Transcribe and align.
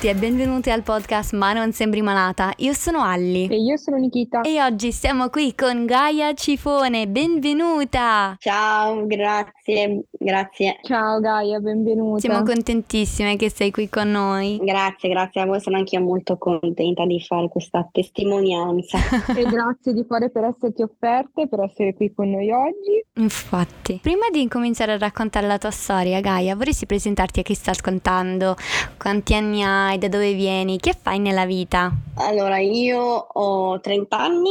tutti 0.00 0.08
e 0.08 0.14
benvenuti 0.14 0.70
al 0.70 0.82
podcast 0.82 1.34
Ma 1.34 1.52
non 1.52 1.72
sembri 1.72 2.00
malata. 2.00 2.54
Io 2.58 2.72
sono 2.72 3.02
Alli. 3.02 3.48
E 3.48 3.56
io 3.56 3.76
sono 3.76 3.98
Nikita. 3.98 4.40
E 4.40 4.62
oggi 4.62 4.92
siamo 4.92 5.28
qui 5.28 5.54
con 5.54 5.84
Gaia 5.84 6.32
Cifone. 6.32 7.06
Benvenuta! 7.06 8.34
Ciao, 8.38 9.04
grazie, 9.04 10.04
grazie. 10.10 10.78
Ciao 10.84 11.20
Gaia, 11.20 11.58
benvenuta. 11.58 12.20
Siamo 12.20 12.42
contentissime 12.44 13.36
che 13.36 13.50
sei 13.50 13.70
qui 13.70 13.90
con 13.90 14.10
noi. 14.10 14.58
Grazie, 14.62 15.10
grazie 15.10 15.42
a 15.42 15.44
voi. 15.44 15.60
Sono 15.60 15.76
anche 15.76 15.96
io 15.96 16.02
molto 16.02 16.38
contenta 16.38 17.04
di 17.04 17.20
fare 17.20 17.50
questa 17.50 17.86
testimonianza. 17.92 18.96
e 19.36 19.44
grazie 19.44 19.92
di 19.92 20.06
cuore 20.06 20.30
per 20.30 20.44
esserti 20.44 20.80
offerte, 20.80 21.46
per 21.46 21.60
essere 21.60 21.92
qui 21.92 22.10
con 22.14 22.30
noi 22.30 22.50
oggi. 22.50 23.04
Infatti, 23.16 23.98
prima 24.00 24.30
di 24.32 24.40
incominciare 24.40 24.92
a 24.92 24.98
raccontare 24.98 25.46
la 25.46 25.58
tua 25.58 25.70
storia, 25.70 26.20
Gaia, 26.20 26.56
vorresti 26.56 26.86
presentarti 26.86 27.40
a 27.40 27.42
chi 27.42 27.52
sta 27.52 27.72
ascoltando? 27.72 28.56
Quanti 28.96 29.34
anni 29.34 29.62
hai? 29.62 29.88
Da 29.98 30.08
dove 30.08 30.32
vieni? 30.34 30.78
Che 30.78 30.92
fai 30.92 31.18
nella 31.18 31.46
vita? 31.46 31.90
Allora, 32.16 32.58
io 32.58 33.00
ho 33.00 33.80
30 33.80 34.18
anni, 34.18 34.50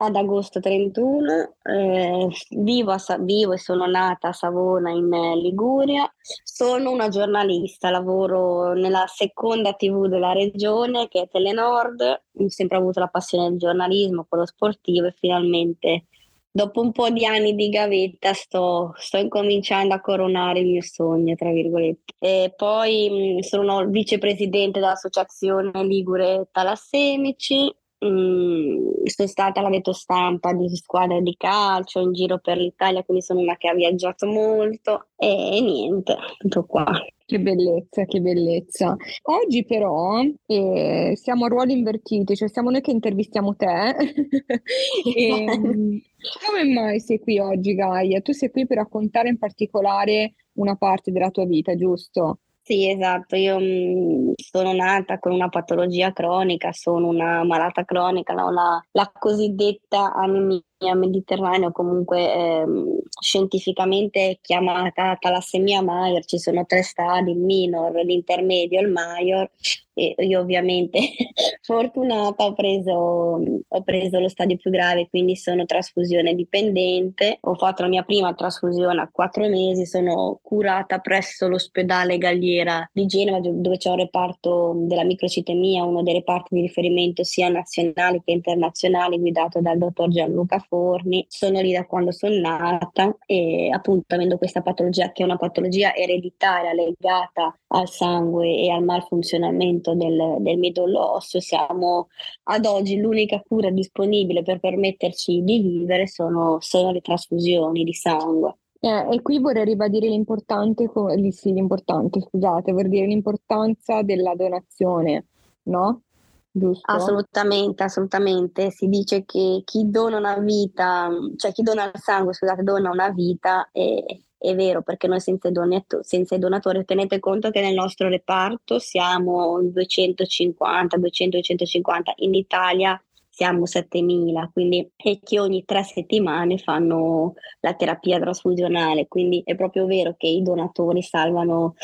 ad 0.00 0.14
agosto 0.14 0.60
31, 0.60 1.54
eh, 1.62 2.28
vivo, 2.50 2.92
a, 2.92 3.16
vivo, 3.18 3.52
e 3.52 3.58
sono 3.58 3.86
nata 3.86 4.28
a 4.28 4.32
Savona 4.32 4.90
in 4.90 5.08
Liguria, 5.42 6.10
sono 6.44 6.90
una 6.90 7.08
giornalista, 7.08 7.90
lavoro 7.90 8.74
nella 8.74 9.06
seconda 9.08 9.72
tv 9.72 10.06
della 10.06 10.32
regione 10.32 11.08
che 11.08 11.22
è 11.22 11.28
Telenord, 11.28 12.22
ho 12.32 12.48
sempre 12.48 12.76
avuto 12.76 13.00
la 13.00 13.08
passione 13.08 13.48
del 13.48 13.58
giornalismo, 13.58 14.26
quello 14.28 14.46
sportivo 14.46 15.06
e 15.06 15.14
finalmente 15.18 16.04
dopo 16.50 16.80
un 16.80 16.92
po' 16.92 17.10
di 17.10 17.24
anni 17.24 17.54
di 17.54 17.68
gavetta 17.68 18.32
sto, 18.32 18.92
sto 18.96 19.16
incominciando 19.18 19.94
a 19.94 20.00
coronare 20.00 20.60
il 20.60 20.66
mio 20.66 20.82
sogno, 20.82 21.34
tra 21.34 21.50
virgolette. 21.50 22.14
E 22.18 22.52
poi 22.56 23.36
mh, 23.38 23.40
sono 23.40 23.86
vicepresidente 23.86 24.80
dell'associazione 24.80 25.84
Ligure 25.84 26.48
Talassemici, 26.50 27.72
Mm, 28.04 29.06
sono 29.06 29.28
stata 29.28 29.58
alla 29.58 29.70
detto 29.70 29.92
stampa 29.92 30.52
di 30.52 30.68
squadre 30.76 31.20
di 31.20 31.34
calcio 31.36 31.98
in 31.98 32.12
giro 32.12 32.38
per 32.38 32.56
l'Italia, 32.56 33.02
quindi 33.02 33.24
sono 33.24 33.40
una 33.40 33.56
che 33.56 33.68
ha 33.68 33.74
viaggiato 33.74 34.26
molto 34.26 35.08
e 35.16 35.60
niente, 35.60 36.16
tutto 36.38 36.64
qua. 36.64 36.86
Che 37.26 37.40
bellezza, 37.40 38.04
che 38.04 38.20
bellezza. 38.20 38.96
Oggi 39.24 39.64
però 39.64 40.22
eh, 40.46 41.12
siamo 41.16 41.44
a 41.44 41.48
ruoli 41.48 41.72
invertiti, 41.72 42.36
cioè 42.36 42.48
siamo 42.48 42.70
noi 42.70 42.80
che 42.80 42.92
intervistiamo 42.92 43.56
te. 43.56 43.96
e, 45.14 45.44
come 45.44 46.64
mai 46.72 47.00
sei 47.00 47.18
qui 47.18 47.38
oggi, 47.38 47.74
Gaia? 47.74 48.20
Tu 48.20 48.32
sei 48.32 48.50
qui 48.50 48.66
per 48.66 48.78
raccontare 48.78 49.28
in 49.28 49.38
particolare 49.38 50.34
una 50.54 50.76
parte 50.76 51.10
della 51.10 51.30
tua 51.30 51.44
vita, 51.44 51.74
giusto? 51.74 52.38
Sì, 52.68 52.86
esatto, 52.90 53.34
io 53.36 53.58
mh, 53.58 54.32
sono 54.36 54.72
nata 54.74 55.18
con 55.18 55.32
una 55.32 55.48
patologia 55.48 56.12
cronica, 56.12 56.70
sono 56.72 57.06
una 57.08 57.42
malata 57.42 57.84
cronica, 57.84 58.34
no? 58.34 58.50
la, 58.50 58.78
la 58.90 59.10
cosiddetta 59.10 60.12
anemia 60.12 60.60
mediterranea, 60.94 61.70
comunque 61.70 62.32
ehm, 62.32 62.98
scientificamente 63.20 64.38
chiamata 64.40 65.16
talassemia 65.18 65.82
Mayer, 65.82 66.24
ci 66.24 66.38
sono 66.38 66.64
tre 66.66 66.82
stadi, 66.82 67.32
il 67.32 67.38
minor, 67.38 67.92
l'intermedio 68.04 68.78
e 68.78 68.82
il 68.82 68.90
Mayer, 68.90 69.50
e 69.98 70.14
io 70.18 70.40
ovviamente 70.40 70.98
fortunata 71.62 72.44
ho 72.44 72.52
preso, 72.52 72.92
ho 72.92 73.82
preso 73.82 74.20
lo 74.20 74.28
stadio 74.28 74.56
più 74.56 74.70
grave, 74.70 75.08
quindi 75.08 75.34
sono 75.34 75.64
trasfusione 75.64 76.34
dipendente, 76.34 77.38
ho 77.40 77.54
fatto 77.56 77.82
la 77.82 77.88
mia 77.88 78.04
prima 78.04 78.32
trasfusione 78.32 79.00
a 79.00 79.08
quattro 79.10 79.48
mesi, 79.48 79.86
sono 79.86 80.38
curata 80.40 80.98
presso 80.98 81.48
l'ospedale 81.48 82.16
Galliera 82.16 82.88
di 82.92 83.06
Genova 83.06 83.40
dove 83.40 83.76
c'è 83.76 83.90
un 83.90 83.96
reparto 83.96 84.74
della 84.76 85.04
microcitemia, 85.04 85.82
uno 85.82 86.02
dei 86.02 86.14
reparti 86.14 86.54
di 86.54 86.60
riferimento 86.60 87.24
sia 87.24 87.48
nazionali 87.48 88.22
che 88.24 88.30
internazionali 88.32 89.18
guidato 89.18 89.60
dal 89.60 89.78
dottor 89.78 90.08
Gianluca 90.08 90.64
Forni, 90.68 91.24
sono 91.28 91.60
lì 91.60 91.72
da 91.72 91.86
quando 91.86 92.12
sono 92.12 92.38
nata 92.38 93.16
e 93.24 93.70
appunto 93.72 94.14
avendo 94.14 94.36
questa 94.36 94.60
patologia 94.60 95.12
che 95.12 95.22
è 95.22 95.24
una 95.24 95.38
patologia 95.38 95.94
ereditaria 95.94 96.74
legata 96.74 97.58
al 97.68 97.88
sangue 97.88 98.54
e 98.54 98.70
al 98.70 98.84
malfunzionamento 98.84 99.94
del, 99.94 100.36
del 100.40 100.58
midollo 100.58 101.14
osseo, 101.14 101.40
siamo 101.40 102.08
ad 102.44 102.66
oggi 102.66 103.00
l'unica 103.00 103.40
cura 103.40 103.70
disponibile 103.70 104.42
per 104.42 104.60
permetterci 104.60 105.42
di 105.42 105.58
vivere 105.60 106.06
sono, 106.06 106.58
sono 106.60 106.92
le 106.92 107.00
trasfusioni 107.00 107.82
di 107.82 107.94
sangue. 107.94 108.58
Eh, 108.80 109.06
e 109.10 109.22
qui 109.22 109.40
vorrei 109.40 109.64
ribadire 109.64 110.06
l'importante, 110.06 110.88
sì, 111.30 111.52
l'importante, 111.52 112.20
scusate, 112.20 112.72
vorrei 112.72 112.90
dire 112.90 113.06
l'importanza 113.06 114.02
della 114.02 114.34
donazione, 114.34 115.26
no? 115.64 116.02
Giusto? 116.50 116.90
Assolutamente, 116.92 117.82
assolutamente. 117.82 118.70
Si 118.70 118.88
dice 118.88 119.24
che 119.24 119.62
chi 119.64 119.90
dona 119.90 120.18
una 120.18 120.38
vita, 120.38 121.10
cioè 121.36 121.52
chi 121.52 121.62
dona 121.62 121.84
il 121.84 122.00
sangue, 122.00 122.32
scusate, 122.34 122.62
dona 122.62 122.90
una 122.90 123.10
vita 123.10 123.68
e 123.72 124.22
è 124.38 124.54
vero 124.54 124.82
perché 124.82 125.08
noi 125.08 125.20
senza, 125.20 125.50
donato- 125.50 126.02
senza 126.02 126.36
i 126.36 126.38
donatori 126.38 126.84
tenete 126.84 127.18
conto 127.18 127.50
che 127.50 127.60
nel 127.60 127.74
nostro 127.74 128.08
reparto 128.08 128.78
siamo 128.78 129.60
250, 129.60 130.96
200, 130.96 131.36
250, 131.36 132.14
in 132.18 132.34
Italia 132.34 133.00
siamo 133.28 133.66
7.000, 133.66 134.48
quindi 134.52 134.90
e 134.96 135.20
che 135.22 135.38
ogni 135.38 135.64
tre 135.64 135.84
settimane 135.84 136.58
fanno 136.58 137.34
la 137.60 137.74
terapia 137.74 138.18
trasfusionale, 138.18 139.06
quindi 139.06 139.42
è 139.44 139.54
proprio 139.54 139.86
vero 139.86 140.14
che 140.16 140.26
i 140.26 140.42
donatori 140.42 141.02
salvano 141.02 141.74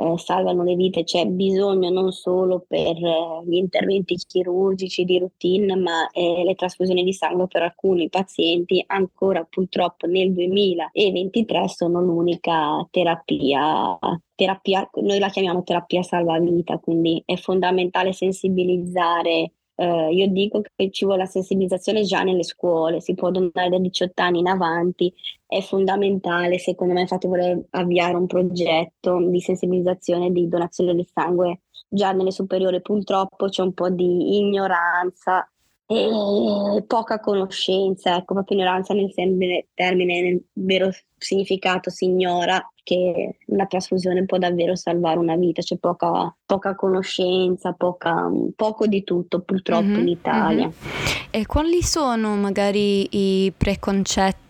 eh, 0.00 0.18
salvano 0.18 0.62
le 0.64 0.74
vite, 0.74 1.04
c'è 1.04 1.26
bisogno 1.26 1.90
non 1.90 2.10
solo 2.12 2.64
per 2.66 2.96
eh, 2.96 3.42
gli 3.44 3.56
interventi 3.56 4.16
chirurgici 4.16 5.04
di 5.04 5.18
routine, 5.18 5.76
ma 5.76 6.08
eh, 6.10 6.42
le 6.44 6.54
trasfusioni 6.54 7.04
di 7.04 7.12
sangue 7.12 7.46
per 7.46 7.62
alcuni 7.62 8.08
pazienti 8.08 8.82
ancora 8.86 9.44
purtroppo 9.44 10.06
nel 10.06 10.32
2023 10.32 11.68
sono 11.68 12.00
l'unica 12.00 12.86
terapia 12.90 13.98
terapia, 14.40 14.88
noi 15.02 15.18
la 15.18 15.28
chiamiamo 15.28 15.62
terapia 15.62 16.02
salvavita, 16.02 16.78
quindi 16.78 17.22
è 17.26 17.36
fondamentale 17.36 18.14
sensibilizzare 18.14 19.52
eh, 19.80 20.12
io 20.12 20.26
dico 20.28 20.60
che 20.76 20.90
ci 20.90 21.06
vuole 21.06 21.22
la 21.22 21.26
sensibilizzazione 21.26 22.02
già 22.02 22.22
nelle 22.22 22.44
scuole, 22.44 23.00
si 23.00 23.14
può 23.14 23.30
donare 23.30 23.70
da 23.70 23.78
18 23.78 24.22
anni 24.22 24.40
in 24.40 24.46
avanti, 24.46 25.10
è 25.46 25.62
fondamentale, 25.62 26.58
secondo 26.58 26.92
me 26.92 27.00
infatti 27.00 27.26
vorrei 27.26 27.58
avviare 27.70 28.14
un 28.14 28.26
progetto 28.26 29.18
di 29.26 29.40
sensibilizzazione 29.40 30.32
di 30.32 30.48
donazione 30.48 30.94
del 30.94 31.06
sangue 31.10 31.62
già 31.88 32.12
nelle 32.12 32.30
superiori, 32.30 32.82
purtroppo 32.82 33.48
c'è 33.48 33.62
un 33.62 33.72
po' 33.72 33.88
di 33.88 34.36
ignoranza 34.36 35.50
e 35.86 36.84
poca 36.86 37.18
conoscenza, 37.18 38.16
ecco, 38.16 38.34
proprio 38.34 38.58
ignoranza 38.58 38.92
nel 38.92 39.14
termine, 39.14 39.66
nel 39.74 40.44
vero 40.52 40.90
significato 41.16 41.88
si 41.88 42.04
ignora 42.04 42.62
che 42.90 43.36
una 43.46 43.66
trasfusione 43.66 44.24
può 44.24 44.36
davvero 44.36 44.74
salvare 44.74 45.18
una 45.18 45.36
vita, 45.36 45.62
c'è 45.62 45.76
poca, 45.76 46.34
poca 46.44 46.74
conoscenza, 46.74 47.72
poca, 47.72 48.28
poco 48.56 48.86
di 48.88 49.04
tutto 49.04 49.42
purtroppo 49.42 49.84
mm-hmm, 49.84 50.00
in 50.00 50.08
Italia. 50.08 50.64
Mm-hmm. 50.64 51.30
E 51.30 51.46
quali 51.46 51.82
sono 51.82 52.34
magari 52.34 53.06
i 53.10 53.52
preconcetti? 53.56 54.48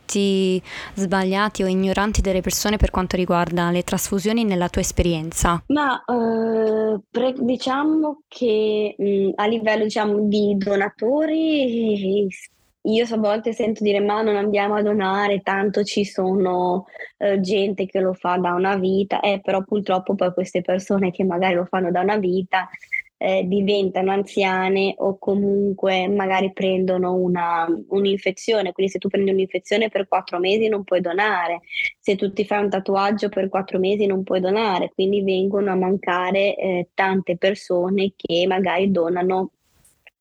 sbagliati 0.95 1.63
o 1.63 1.69
ignoranti 1.69 2.21
delle 2.21 2.41
persone 2.41 2.79
per 2.79 2.91
quanto 2.91 3.15
riguarda 3.15 3.71
le 3.71 3.85
trasfusioni 3.85 4.43
nella 4.43 4.69
tua 4.69 4.81
esperienza? 4.81 5.63
Ma 5.69 6.03
eh, 6.05 6.99
pre- 7.09 7.37
diciamo 7.39 8.23
che 8.27 8.97
mh, 8.99 9.31
a 9.37 9.47
livello 9.47 9.85
diciamo, 9.85 10.27
di 10.27 10.57
donatori 10.59 12.27
io 12.83 13.05
a 13.09 13.19
volte 13.19 13.53
sento 13.53 13.83
dire 13.85 14.01
ma 14.01 14.23
non 14.23 14.37
andiamo 14.37 14.75
a 14.75 14.83
donare, 14.83 15.41
tanto 15.43 15.85
ci 15.85 16.05
sono 16.05 16.87
eh, 17.19 17.41
gente 17.41 17.87
che 17.87 18.01
lo 18.01 18.15
fa 18.15 18.37
da 18.39 18.55
una 18.55 18.77
vita, 18.77 19.21
eh, 19.21 19.41
però 19.43 19.63
purtroppo 19.63 20.15
poi 20.15 20.33
queste 20.33 20.63
persone 20.63 21.11
che 21.11 21.25
magari 21.25 21.55
lo 21.55 21.67
fanno 21.67 21.91
da 21.91 22.01
una 22.01 22.17
vita 22.17 22.69
eh, 23.23 23.45
diventano 23.47 24.13
anziane 24.13 24.95
o 24.97 25.19
comunque 25.19 26.09
magari 26.09 26.53
prendono 26.55 27.15
una, 27.15 27.67
un'infezione, 27.89 28.73
quindi 28.73 28.91
se 28.91 28.99
tu 28.99 29.09
prendi 29.09 29.31
un'infezione 29.31 29.91
per 29.91 30.09
quattro 30.09 30.39
mesi 30.39 30.69
non 30.69 30.85
puoi 30.85 31.03
donare, 31.03 31.61
se 31.99 32.17
tu 32.17 32.33
ti 32.33 32.47
fai 32.47 32.63
un 32.63 32.71
tatuaggio 32.71 33.29
per 33.29 33.51
quattro 33.51 33.79
mesi 33.79 34.07
non 34.07 34.23
puoi 34.23 34.41
donare, 34.41 34.91
quindi 34.95 35.23
vengono 35.23 35.71
a 35.71 35.75
mancare 35.75 36.57
eh, 36.57 36.89
tante 36.95 37.37
persone 37.37 38.15
che 38.17 38.47
magari 38.47 38.91
donano 38.91 39.51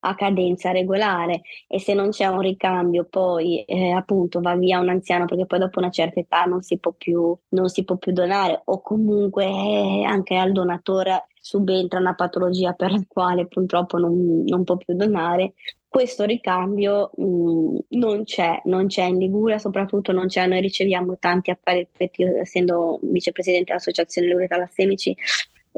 a 0.01 0.15
cadenza 0.15 0.71
regolare 0.71 1.41
e 1.67 1.79
se 1.79 1.93
non 1.93 2.09
c'è 2.09 2.25
un 2.27 2.41
ricambio 2.41 3.05
poi 3.09 3.63
eh, 3.63 3.91
appunto 3.91 4.39
va 4.39 4.55
via 4.55 4.79
un 4.79 4.89
anziano 4.89 5.25
perché 5.25 5.45
poi 5.45 5.59
dopo 5.59 5.79
una 5.79 5.89
certa 5.89 6.19
età 6.19 6.43
non 6.45 6.61
si 6.61 6.77
può 6.77 6.91
più, 6.91 7.37
si 7.65 7.83
può 7.83 7.97
più 7.97 8.11
donare 8.11 8.61
o 8.65 8.81
comunque 8.81 9.45
eh, 9.45 10.03
anche 10.05 10.35
al 10.35 10.51
donatore 10.51 11.27
subentra 11.41 11.99
una 11.99 12.15
patologia 12.15 12.73
per 12.73 12.91
la 12.91 13.03
quale 13.07 13.47
purtroppo 13.47 13.97
non, 13.97 14.43
non 14.45 14.63
può 14.63 14.77
più 14.77 14.95
donare 14.95 15.53
questo 15.89 16.23
ricambio 16.23 17.09
mh, 17.15 17.23
mm, 17.23 17.77
non 17.89 18.23
c'è, 18.23 18.61
non 18.65 18.85
c'è 18.85 19.05
in 19.05 19.17
Liguria, 19.17 19.57
soprattutto 19.57 20.11
non 20.11 20.27
c'è, 20.27 20.45
noi 20.45 20.61
riceviamo 20.61 21.17
tanti 21.17 21.49
appelli, 21.49 21.87
essendo 22.39 22.99
vicepresidente 23.01 23.65
dell'associazione 23.65 24.27
Lure 24.27 24.47
Talassemici, 24.47 25.17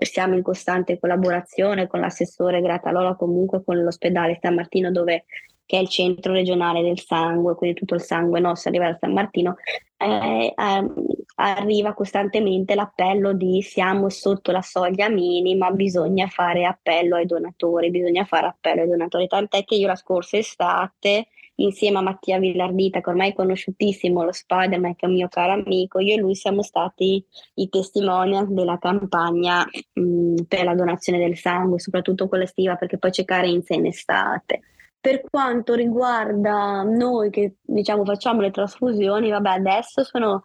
siamo 0.06 0.36
in 0.36 0.42
costante 0.42 1.00
collaborazione 1.00 1.88
con 1.88 2.00
l'assessore 2.00 2.62
Gratalora, 2.62 3.15
comunque 3.15 3.63
con 3.63 3.81
l'ospedale 3.81 4.39
San 4.42 4.56
Martino 4.56 4.92
dove 4.92 5.25
che 5.71 5.77
è 5.77 5.80
il 5.80 5.88
centro 5.88 6.33
regionale 6.33 6.81
del 6.81 7.00
sangue, 7.00 7.56
quindi 7.56 7.80
tutto 7.80 7.95
il 7.95 8.01
sangue 8.01 8.42
nostro 8.42 8.69
arriva 8.69 8.92
da 8.92 8.98
San 9.00 9.13
Martino, 9.13 9.56
eh, 9.95 10.53
eh, 10.53 10.94
arriva 11.36 11.94
costantemente 11.94 12.75
l'appello 12.75 13.31
di 13.31 13.62
siamo 13.62 14.09
sotto 14.09 14.51
la 14.51 14.62
soglia 14.62 15.07
minima, 15.07 15.71
bisogna 15.71 16.27
fare 16.27 16.65
appello 16.65 17.15
ai 17.15 17.25
donatori, 17.25 17.89
bisogna 17.89 18.25
fare 18.25 18.48
appello 18.48 18.81
ai 18.81 18.89
donatori, 18.89 19.27
tant'è 19.27 19.63
che 19.63 19.75
io 19.75 19.88
la 19.88 19.95
scorsa 19.95 20.36
estate 20.36 21.27
insieme 21.63 22.00
a 22.00 22.02
Mattia 22.02 22.40
Villardita, 22.40 23.02
che 23.02 23.10
ormai 23.10 23.31
è 23.31 23.34
conosciutissimo, 23.34 24.24
lo 24.24 24.31
Spider-Man, 24.31 24.96
che 24.96 25.06
è 25.06 25.10
un 25.10 25.16
mio 25.16 25.28
caro 25.28 25.54
amico, 25.54 26.00
io 26.00 26.16
e 26.16 26.19
lui 26.19 26.36
siamo 26.36 26.62
stati 26.62 27.24
i 27.56 27.69
testimonial 27.69 28.54
della 28.54 28.78
campagna 28.78 29.66
mh, 29.94 30.44
per 30.48 30.63
la 30.63 30.75
donazione 30.75 31.19
del 31.19 31.38
sangue, 31.38 31.80
soprattutto 31.80 32.28
quella 32.28 32.44
estiva, 32.44 32.75
perché 32.75 32.98
poi 32.98 33.12
c'è 33.12 33.25
carenza 33.25 33.74
in 33.74 33.86
estate. 33.86 34.62
Per 35.00 35.24
quanto 35.30 35.74
riguarda 35.74 36.84
noi 36.84 37.31
che 37.31 37.56
diciamo 37.60 38.06
facciamo 38.06 38.42
le 38.42 38.52
trasfusioni, 38.52 39.31
vabbè, 39.31 39.50
adesso 39.50 40.04
sono 40.04 40.44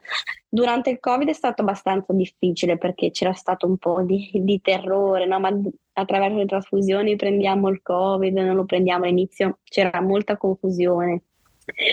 durante 0.49 0.89
il 0.89 0.99
Covid 0.99 1.29
è 1.29 1.35
stato 1.35 1.61
abbastanza 1.61 2.15
difficile 2.15 2.79
perché 2.79 3.11
c'era 3.11 3.35
stato 3.35 3.67
un 3.67 3.77
po' 3.77 4.03
di, 4.03 4.31
di 4.33 4.61
terrore, 4.63 5.27
no? 5.27 5.39
ma 5.41 5.51
attraverso 5.99 6.37
le 6.37 6.47
trasfusioni 6.47 7.17
prendiamo 7.17 7.69
il 7.69 7.81
Covid, 7.83 8.37
non 8.37 8.55
lo 8.55 8.65
prendiamo 8.65 9.05
all'inizio, 9.05 9.59
c'era 9.65 10.01
molta 10.01 10.37
confusione 10.37 11.23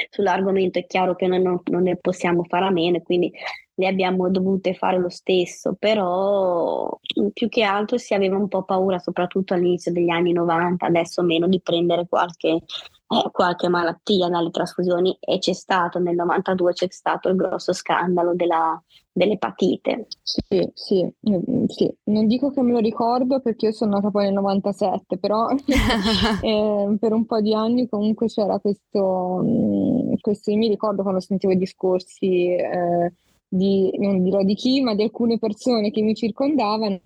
sull'argomento, 0.10 0.80
è 0.80 0.86
chiaro 0.86 1.16
che 1.16 1.28
noi 1.28 1.42
non, 1.42 1.62
non 1.66 1.84
ne 1.84 1.96
possiamo 1.96 2.44
fare 2.44 2.66
a 2.66 2.70
meno, 2.70 3.02
quindi 3.02 3.32
le 3.75 3.88
abbiamo 3.88 4.30
dovute 4.30 4.74
fare 4.74 5.00
lo 5.00 5.10
stesso, 5.10 5.75
però 5.78 6.88
più 7.34 7.50
che 7.50 7.64
altro 7.64 7.98
si 7.98 8.14
aveva 8.14 8.38
un 8.38 8.48
po' 8.48 8.64
paura, 8.64 9.00
soprattutto 9.00 9.54
all'inizio 9.54 9.92
degli 9.92 10.10
anni 10.10 10.31
90, 10.31 10.86
adesso 10.86 11.24
meno, 11.24 11.48
di 11.48 11.60
prendere 11.62 12.06
qualche, 12.08 12.50
eh, 12.50 13.30
qualche 13.31 13.70
malattia 13.70 14.30
dalle 14.30 14.52
trasfusioni 14.52 15.18
e 15.20 15.40
c'è 15.40 15.54
stato 15.54 16.00
nel 16.00 16.16
92 16.16 16.74
c'è 16.74 16.88
stato 16.90 17.30
il 17.30 17.36
grosso 17.36 17.74
scandalo 17.74 18.36
della, 18.36 18.80
dell'epatite. 19.12 20.08
Sì, 20.22 20.70
sì, 20.74 21.12
mm, 21.30 21.66
sì, 21.66 21.92
non 22.06 22.28
dico 22.28 22.52
che 22.52 22.62
me 22.62 22.74
lo 22.74 22.80
ricordo 22.80 23.40
perché 23.40 23.68
io 23.68 23.72
sono 23.72 23.96
nata 23.96 24.12
poi 24.12 24.25
nel 24.25 24.34
97, 24.34 25.18
però 25.18 25.48
eh, 26.42 26.96
per 27.00 27.14
un 27.14 27.25
po' 27.25 27.42
di 27.42 27.56
anni 27.56 27.90
comunque 27.90 28.28
c'era 28.28 28.60
questo, 28.60 29.42
mm, 29.44 30.14
questo 30.22 30.52
io 30.52 30.58
mi 30.58 30.68
ricordo 30.68 31.02
quando 31.02 31.20
sentivo 31.20 31.54
i 31.54 31.58
discorsi 31.58 32.54
eh, 32.56 33.14
di, 33.56 33.94
non 34.00 34.24
dirò 34.24 34.42
di 34.42 34.56
chi, 34.56 34.82
ma 34.82 34.96
di 34.96 35.04
alcune 35.04 35.38
persone 35.38 35.92
che 35.92 36.02
mi 36.02 36.16
circondavano, 36.16 37.02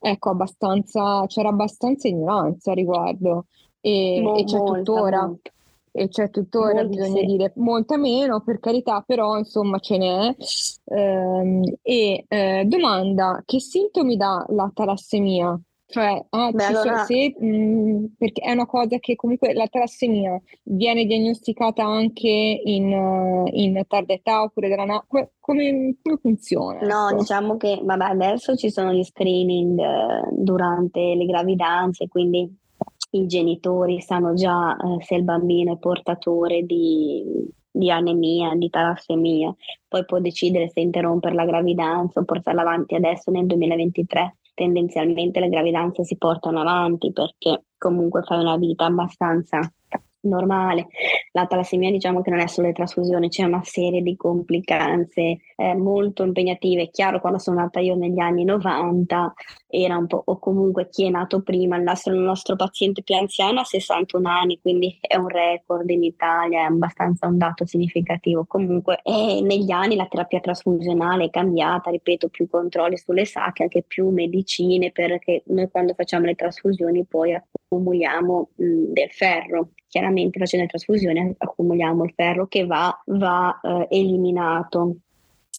ecco, 0.00 0.30
abbastanza, 0.30 1.24
c'era 1.26 1.50
abbastanza 1.50 2.08
ignoranza 2.08 2.72
a 2.72 2.74
riguardo 2.74 3.46
e, 3.80 4.20
Mo, 4.20 4.34
e 4.34 4.44
c'è 4.44 4.58
molta, 4.58 4.76
tuttora. 4.78 5.26
Molta. 5.26 5.50
E 5.94 6.08
c'è 6.08 6.30
tuttora, 6.30 6.82
molta, 6.82 6.88
bisogna 6.88 7.20
sì. 7.20 7.26
dire, 7.26 7.52
molta 7.56 7.96
meno, 7.98 8.40
per 8.40 8.58
carità, 8.58 9.02
però 9.06 9.38
insomma 9.38 9.78
ce 9.78 9.98
n'è. 9.98 10.34
Ehm, 10.86 11.62
e 11.82 12.24
eh, 12.26 12.64
domanda, 12.66 13.42
che 13.44 13.60
sintomi 13.60 14.16
dà 14.16 14.44
la 14.48 14.70
talassemia? 14.74 15.60
Cioè, 15.92 16.24
ah, 16.30 16.50
Beh, 16.50 16.64
allora... 16.64 17.04
se, 17.04 17.36
mh, 17.38 17.46
mm, 17.46 18.04
perché 18.16 18.40
è 18.40 18.52
una 18.52 18.64
cosa 18.64 18.96
che 18.98 19.14
comunque 19.14 19.52
la 19.52 19.66
talassemia 19.66 20.40
viene 20.62 21.04
diagnosticata 21.04 21.84
anche 21.84 22.28
in, 22.64 22.90
uh, 22.90 23.46
in 23.52 23.78
tarda 23.86 24.14
età 24.14 24.42
oppure 24.42 24.70
della 24.70 24.86
na- 24.86 25.04
come, 25.06 25.32
come, 25.38 25.94
funziona? 26.18 26.80
No, 26.80 27.10
ecco? 27.10 27.18
diciamo 27.18 27.58
che 27.58 27.78
vabbè, 27.82 28.04
adesso 28.04 28.56
ci 28.56 28.70
sono 28.70 28.90
gli 28.90 29.04
screening 29.04 29.78
uh, 29.78 30.28
durante 30.30 31.14
le 31.14 31.26
gravidanze, 31.26 32.08
quindi 32.08 32.50
i 33.10 33.26
genitori 33.26 34.00
sanno 34.00 34.32
già 34.32 34.74
uh, 34.80 34.98
se 35.02 35.16
il 35.16 35.24
bambino 35.24 35.74
è 35.74 35.78
portatore 35.78 36.62
di, 36.62 37.22
di 37.70 37.90
anemia, 37.90 38.54
di 38.54 38.70
talassemia, 38.70 39.54
poi 39.86 40.06
può 40.06 40.20
decidere 40.20 40.70
se 40.70 40.80
interrompere 40.80 41.34
la 41.34 41.44
gravidanza 41.44 42.20
o 42.20 42.24
portarla 42.24 42.62
avanti 42.62 42.94
adesso 42.94 43.30
nel 43.30 43.44
2023 43.44 44.36
tendenzialmente 44.62 45.40
le 45.40 45.48
gravidanze 45.48 46.04
si 46.04 46.16
portano 46.16 46.60
avanti 46.60 47.12
perché 47.12 47.64
comunque 47.76 48.22
fai 48.22 48.38
una 48.38 48.56
vita 48.56 48.84
abbastanza 48.84 49.58
normale. 50.22 50.88
La 51.32 51.46
talassemia 51.46 51.90
diciamo 51.90 52.20
che 52.20 52.30
non 52.30 52.40
è 52.40 52.46
solo 52.46 52.66
le 52.66 52.72
trasfusioni, 52.74 53.28
c'è 53.28 53.44
una 53.44 53.62
serie 53.64 54.02
di 54.02 54.16
complicanze 54.16 55.38
eh, 55.56 55.74
molto 55.74 56.24
impegnative. 56.24 56.82
È 56.82 56.90
chiaro, 56.90 57.20
quando 57.20 57.38
sono 57.38 57.60
nata 57.60 57.80
io 57.80 57.94
negli 57.94 58.20
anni 58.20 58.44
90 58.44 59.34
era 59.66 59.96
un 59.96 60.06
po', 60.06 60.22
o 60.24 60.38
comunque 60.38 60.88
chi 60.90 61.06
è 61.06 61.10
nato 61.10 61.42
prima, 61.42 61.76
il 61.76 61.82
nostro, 61.82 62.12
il 62.14 62.20
nostro 62.20 62.56
paziente 62.56 63.02
più 63.02 63.14
anziano 63.14 63.60
ha 63.60 63.64
61 63.64 64.28
anni, 64.28 64.60
quindi 64.60 64.98
è 65.00 65.16
un 65.16 65.28
record 65.28 65.88
in 65.90 66.02
Italia, 66.02 66.60
è 66.60 66.64
abbastanza 66.64 67.26
un 67.26 67.38
dato 67.38 67.64
significativo. 67.66 68.44
Comunque 68.46 69.00
eh, 69.02 69.40
negli 69.42 69.70
anni 69.70 69.96
la 69.96 70.06
terapia 70.06 70.40
trasfusionale 70.40 71.24
è 71.24 71.30
cambiata, 71.30 71.90
ripeto, 71.90 72.28
più 72.28 72.48
controlli 72.48 72.98
sulle 72.98 73.24
sacche, 73.24 73.64
anche 73.64 73.82
più 73.82 74.08
medicine, 74.10 74.92
perché 74.92 75.42
noi 75.46 75.70
quando 75.70 75.94
facciamo 75.94 76.26
le 76.26 76.34
trasfusioni 76.34 77.04
poi 77.06 77.32
accumuliamo 77.72 78.50
mh, 78.54 78.92
del 78.92 79.10
ferro 79.10 79.70
chiaramente 79.88 80.38
facendo 80.38 80.64
le 80.64 80.70
trasfusioni 80.70 81.34
accumuliamo 81.36 82.04
il 82.04 82.12
ferro 82.14 82.46
che 82.46 82.64
va, 82.64 83.02
va 83.06 83.60
eh, 83.62 83.86
eliminato. 83.90 84.96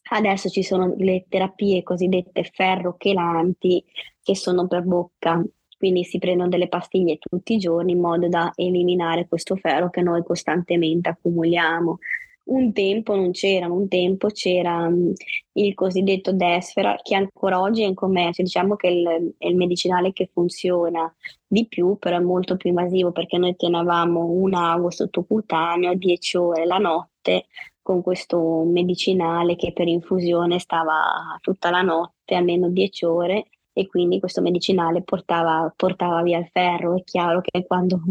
Adesso 0.10 0.50
ci 0.50 0.64
sono 0.64 0.94
le 0.98 1.26
terapie 1.30 1.84
cosiddette 1.84 2.44
ferro 2.52 2.96
chelanti 2.98 3.84
che 4.22 4.36
sono 4.36 4.68
per 4.68 4.84
bocca, 4.84 5.42
quindi 5.78 6.04
si 6.04 6.18
prendono 6.18 6.50
delle 6.50 6.68
pastiglie 6.68 7.20
tutti 7.20 7.54
i 7.54 7.58
giorni 7.58 7.92
in 7.94 8.00
modo 8.00 8.28
da 8.28 8.52
eliminare 8.56 9.28
questo 9.28 9.56
ferro 9.56 9.90
che 9.90 10.02
noi 10.02 10.24
costantemente 10.24 11.10
accumuliamo. 11.10 12.00
Un 12.46 12.74
tempo 12.74 13.16
non 13.16 13.32
c'erano, 13.32 13.76
un 13.76 13.88
tempo 13.88 14.28
c'era 14.28 14.86
um, 14.86 15.14
il 15.54 15.74
cosiddetto 15.74 16.34
Desfera 16.34 16.98
che 17.02 17.16
ancora 17.16 17.62
oggi 17.62 17.84
è 17.84 17.86
in 17.86 17.94
commercio, 17.94 18.44
diciamo 18.44 18.76
che 18.76 18.88
il, 18.88 19.36
è 19.38 19.48
il 19.48 19.56
medicinale 19.56 20.12
che 20.12 20.30
funziona 20.32 21.14
di 21.48 21.68
più, 21.68 21.98
però 21.98 22.18
è 22.18 22.20
molto 22.20 22.58
più 22.58 22.70
invasivo 22.70 23.12
perché 23.12 23.38
noi 23.38 23.56
tenevamo 23.56 24.26
un 24.26 24.54
ago 24.54 24.92
sottocutaneo 24.92 25.94
10 25.96 26.38
ore 26.38 26.66
la 26.66 26.78
notte 26.78 27.46
con 27.82 28.02
questo 28.02 28.64
medicinale 28.66 29.56
che 29.56 29.72
per 29.74 29.88
infusione 29.88 30.60
stava 30.60 31.38
tutta 31.42 31.70
la 31.70 31.82
notte, 31.82 32.36
almeno 32.36 32.70
10 32.70 33.06
ore, 33.06 33.48
e 33.74 33.88
quindi 33.88 34.20
questo 34.20 34.42
medicinale 34.42 35.02
portava, 35.02 35.72
portava 35.76 36.22
via 36.22 36.38
il 36.38 36.48
ferro. 36.52 36.96
È 36.96 37.04
chiaro 37.04 37.42
che 37.42 37.66
quando 37.66 38.02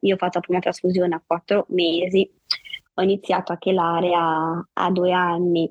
io 0.00 0.14
ho 0.14 0.18
fatto 0.18 0.38
la 0.38 0.44
prima 0.44 0.60
trasfusione 0.60 1.14
a 1.14 1.22
4 1.26 1.66
mesi, 1.70 2.30
ho 2.98 3.02
iniziato 3.02 3.52
a 3.52 3.58
chelare 3.58 4.14
a, 4.14 4.66
a 4.72 4.90
due 4.90 5.12
anni 5.12 5.70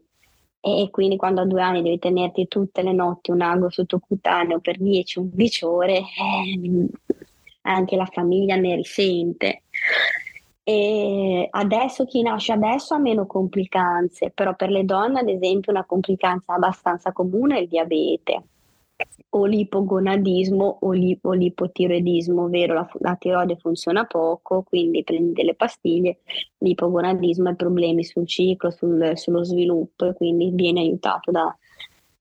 e 0.60 0.89
quindi 0.91 1.15
quando 1.15 1.41
a 1.41 1.46
due 1.46 1.62
anni 1.62 1.82
devi 1.82 2.00
tenerti 2.00 2.48
tutte 2.48 2.82
le 2.82 2.91
notti 2.91 3.32
un 3.32 3.41
ago 3.41 3.70
sottocutaneo 3.70 4.60
per 4.60 4.79
10-11 4.79 5.65
ore, 5.65 5.98
eh, 5.98 6.88
anche 7.62 7.96
la 7.96 8.05
famiglia 8.05 8.55
ne 8.55 8.75
risente. 8.75 9.63
E 10.63 11.48
adesso 11.51 12.05
chi 12.05 12.24
nasce 12.24 12.51
adesso 12.53 12.96
ha 12.96 13.00
meno 13.00 13.27
complicanze, 13.27 14.32
però 14.32 14.55
per 14.55 14.72
le 14.72 14.86
donne 14.86 15.20
ad 15.20 15.29
esempio 15.29 15.72
una 15.72 15.86
complicanza 15.86 16.55
abbastanza 16.55 17.12
comune 17.12 17.58
è 17.58 17.62
il 17.62 17.67
diabete 17.67 18.44
o 19.30 19.46
l'ipogonadismo 19.46 20.78
o, 20.82 20.92
l'i- 20.92 21.18
o 21.22 21.34
l'ipotiroidismo, 21.34 22.44
ovvero 22.44 22.74
la, 22.74 22.90
la, 23.00 23.16
tiroide 23.16 23.58
funziona 23.58 24.06
poco, 24.06 24.64
quindi 24.64 25.04
prendi 25.04 25.34
delle 25.34 25.56
pastiglie, 25.56 26.20
l'ipogonadismo 26.60 27.50
ha 27.50 27.54
problemi 27.56 28.04
sul 28.06 28.25
ciclo, 28.25 28.72
sul, 28.72 29.12
sullo 29.16 29.44
sviluppo 29.44 30.06
e 30.06 30.14
quindi 30.14 30.52
viene 30.54 30.80
aiutato 30.80 31.32
da, 31.32 31.54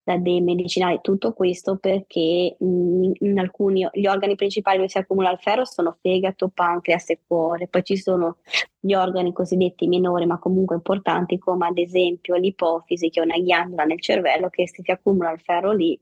da 0.02 0.16
dei 0.18 0.40
medicinali. 0.40 0.98
Tutto 1.02 1.32
questo 1.32 1.76
perché 1.76 2.56
mh, 2.58 3.10
in 3.20 3.38
alcuni 3.38 3.88
gli 3.92 4.06
organi 4.06 4.34
principali 4.34 4.78
dove 4.78 4.88
si 4.88 4.98
accumula 4.98 5.30
il 5.30 5.38
ferro 5.38 5.64
sono 5.64 5.96
fegato, 6.00 6.48
pancreas 6.52 7.10
e 7.10 7.20
cuore, 7.24 7.68
poi 7.68 7.84
ci 7.84 7.96
sono 7.96 8.38
gli 8.80 8.92
organi 8.92 9.32
cosiddetti 9.32 9.86
minori 9.86 10.26
ma 10.26 10.38
comunque 10.38 10.74
importanti 10.74 11.38
come 11.38 11.68
ad 11.68 11.78
esempio 11.78 12.34
l'ipofisi 12.34 13.08
che 13.08 13.20
è 13.20 13.24
una 13.24 13.38
ghiandola 13.38 13.84
nel 13.84 14.00
cervello 14.00 14.50
che 14.50 14.68
se 14.68 14.82
si 14.82 14.90
accumula 14.90 15.32
il 15.32 15.40
ferro 15.40 15.72
lì 15.72 15.98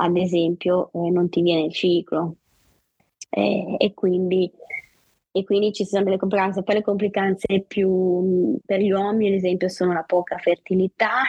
ad 0.00 0.16
esempio 0.16 0.90
eh, 0.92 1.10
non 1.10 1.28
ti 1.28 1.42
viene 1.42 1.64
il 1.64 1.72
ciclo 1.72 2.36
eh, 3.28 3.76
e, 3.78 3.94
quindi, 3.94 4.50
e, 5.30 5.44
quindi, 5.44 5.72
ci 5.72 5.84
sono 5.84 6.04
delle 6.04 6.16
complicanze. 6.16 6.62
Poi 6.62 6.74
le 6.76 6.82
complicanze 6.82 7.64
più 7.66 8.58
per 8.64 8.80
gli 8.80 8.90
uomini, 8.90 9.28
ad 9.28 9.34
esempio, 9.34 9.68
sono 9.68 9.92
la 9.92 10.02
poca 10.02 10.38
fertilità. 10.38 11.22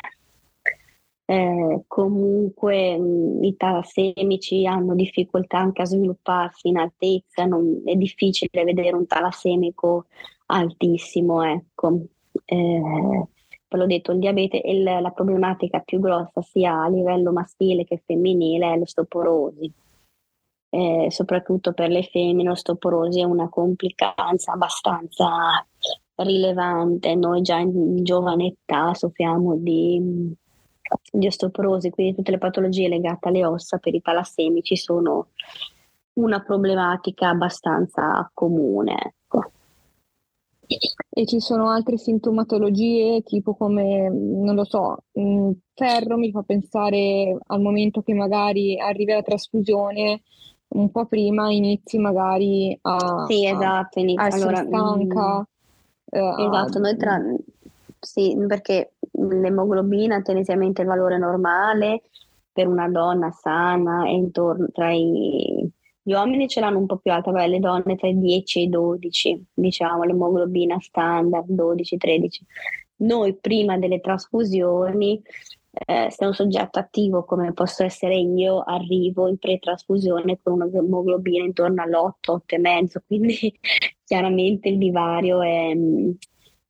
Eh, 1.26 1.84
comunque 1.88 2.98
mh, 2.98 3.44
i 3.44 3.56
talassemici 3.56 4.66
hanno 4.66 4.96
difficoltà 4.96 5.60
anche 5.60 5.82
a 5.82 5.86
svilupparsi 5.86 6.68
in 6.68 6.78
altezza, 6.78 7.46
non, 7.46 7.84
è 7.86 7.96
difficile 7.96 8.64
vedere 8.66 8.96
un 8.96 9.08
talassemico 9.08 10.08
altissimo, 10.48 11.44
ecco. 11.44 12.06
Eh, 12.46 13.22
l'ho 13.78 13.86
detto, 13.86 14.12
il 14.12 14.20
diabete 14.20 14.62
il, 14.64 14.84
la 14.84 15.12
problematica 15.12 15.80
più 15.80 16.00
grossa 16.00 16.42
sia 16.42 16.84
a 16.84 16.90
livello 16.90 17.32
maschile 17.32 17.84
che 17.86 18.02
femminile 18.06 18.74
è 18.74 18.78
l'osteoporosi. 18.78 19.72
eh, 20.74 21.08
soprattutto 21.12 21.74
per 21.74 21.90
le 21.90 22.04
femmine, 22.04 22.50
l'osteoporosi 22.50 23.20
è 23.20 23.24
una 23.24 23.50
complicanza 23.50 24.54
abbastanza 24.54 25.28
rilevante. 26.16 27.14
Noi 27.16 27.42
già 27.42 27.58
in 27.58 28.04
giovane 28.04 28.56
età 28.58 28.94
soffriamo 28.94 29.56
di, 29.58 30.34
di 31.12 31.28
osteoporosi, 31.28 31.90
quindi 31.90 32.16
tutte 32.16 32.32
le 32.32 32.38
patologie 32.38 32.88
legate 32.88 33.28
alle 33.28 33.46
ossa 33.46 33.78
per 33.80 33.94
i 33.94 34.02
talassemici 34.02 34.78
sono 34.78 35.28
una 36.14 36.42
problematica 36.42 37.30
abbastanza 37.30 38.30
comune. 38.34 39.14
Ecco. 39.28 39.52
E 41.10 41.26
ci 41.26 41.40
sono 41.40 41.70
altre 41.70 41.98
sintomatologie, 41.98 43.22
tipo 43.24 43.56
come, 43.56 44.10
non 44.10 44.56
lo 44.56 44.64
so, 44.64 45.04
ferro 45.74 46.18
mi 46.18 46.32
fa 46.32 46.42
pensare 46.44 47.38
al 47.48 47.62
momento 47.62 48.02
che 48.02 48.14
magari 48.14 48.80
arrivi 48.80 49.12
alla 49.12 49.22
trasfusione, 49.22 50.22
un 50.70 50.90
po' 50.90 51.06
prima 51.06 51.52
inizi 51.52 51.98
magari 51.98 52.78
a, 52.82 53.26
sì, 53.28 53.46
esatto, 53.46 54.00
a 54.00 54.28
essere 54.28 54.56
allora, 54.56 54.64
stanca. 54.66 55.38
Mm, 55.40 55.44
eh, 56.12 56.46
esatto, 56.46 56.78
a... 56.78 56.82
noi 56.82 56.98
tra... 56.98 57.22
Sì, 58.00 58.36
perché 58.48 58.94
l'emoglobina 59.12 60.22
tendenzialmente 60.22 60.82
il 60.82 60.88
valore 60.88 61.18
normale 61.20 62.02
per 62.52 62.68
una 62.68 62.90
donna 62.90 63.32
sana 63.32 64.06
è 64.06 64.10
intorno 64.10 64.68
tra 64.72 64.92
i 64.92 65.61
gli 66.04 66.14
uomini 66.14 66.48
ce 66.48 66.60
l'hanno 66.60 66.80
un 66.80 66.88
po' 66.88 66.98
più 66.98 67.12
alta, 67.12 67.32
beh, 67.32 67.48
le 67.48 67.60
donne 67.60 67.96
tra 67.96 68.08
i 68.08 68.18
10 68.18 68.60
e 68.60 68.64
i 68.64 68.70
12, 68.70 69.46
diciamo, 69.54 70.04
l'emoglobina 70.04 70.80
standard 70.80 71.50
12-13. 71.50 72.28
Noi 72.98 73.38
prima 73.38 73.78
delle 73.78 74.00
trasfusioni, 74.00 75.22
eh, 75.72 76.10
se 76.10 76.26
un 76.26 76.34
soggetto 76.34 76.80
attivo 76.80 77.24
come 77.24 77.54
posso 77.54 77.84
essere 77.84 78.18
io, 78.18 78.62
arrivo 78.62 79.28
in 79.28 79.38
pre-trasfusione 79.38 80.40
con 80.42 80.62
un'emoglobina 80.62 81.46
intorno 81.46 81.82
all'8, 81.84 82.44
8,5, 82.48 83.02
quindi 83.06 83.60
chiaramente 84.04 84.70
il 84.70 84.78
divario 84.78 85.42
è, 85.42 85.72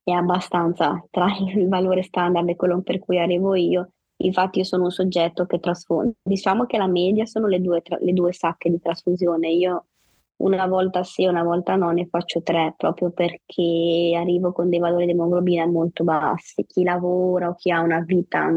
è 0.04 0.10
abbastanza 0.10 1.04
tra 1.10 1.26
il 1.54 1.68
valore 1.68 2.02
standard 2.02 2.48
e 2.48 2.56
quello 2.56 2.82
per 2.82 2.98
cui 2.98 3.18
arrivo 3.18 3.54
io 3.54 3.92
Infatti 4.24 4.58
io 4.58 4.64
sono 4.64 4.84
un 4.84 4.90
soggetto 4.90 5.46
che 5.46 5.58
trasfonde. 5.60 6.14
Diciamo 6.22 6.66
che 6.66 6.76
la 6.76 6.86
media 6.86 7.26
sono 7.26 7.46
le 7.46 7.60
due, 7.60 7.82
le 8.00 8.12
due 8.12 8.32
sacche 8.32 8.70
di 8.70 8.80
trasfusione. 8.80 9.50
Io 9.50 9.86
una 10.36 10.66
volta 10.66 11.02
sì, 11.04 11.26
una 11.26 11.42
volta 11.42 11.76
no, 11.76 11.90
ne 11.90 12.06
faccio 12.06 12.42
tre, 12.42 12.74
proprio 12.76 13.10
perché 13.10 14.12
arrivo 14.16 14.52
con 14.52 14.68
dei 14.68 14.78
valori 14.78 15.06
di 15.06 15.12
emoglobina 15.12 15.66
molto 15.66 16.04
bassi. 16.04 16.64
Chi 16.66 16.82
lavora 16.82 17.48
o 17.48 17.54
chi 17.54 17.70
ha 17.70 17.80
una 17.80 18.00
vita 18.00 18.50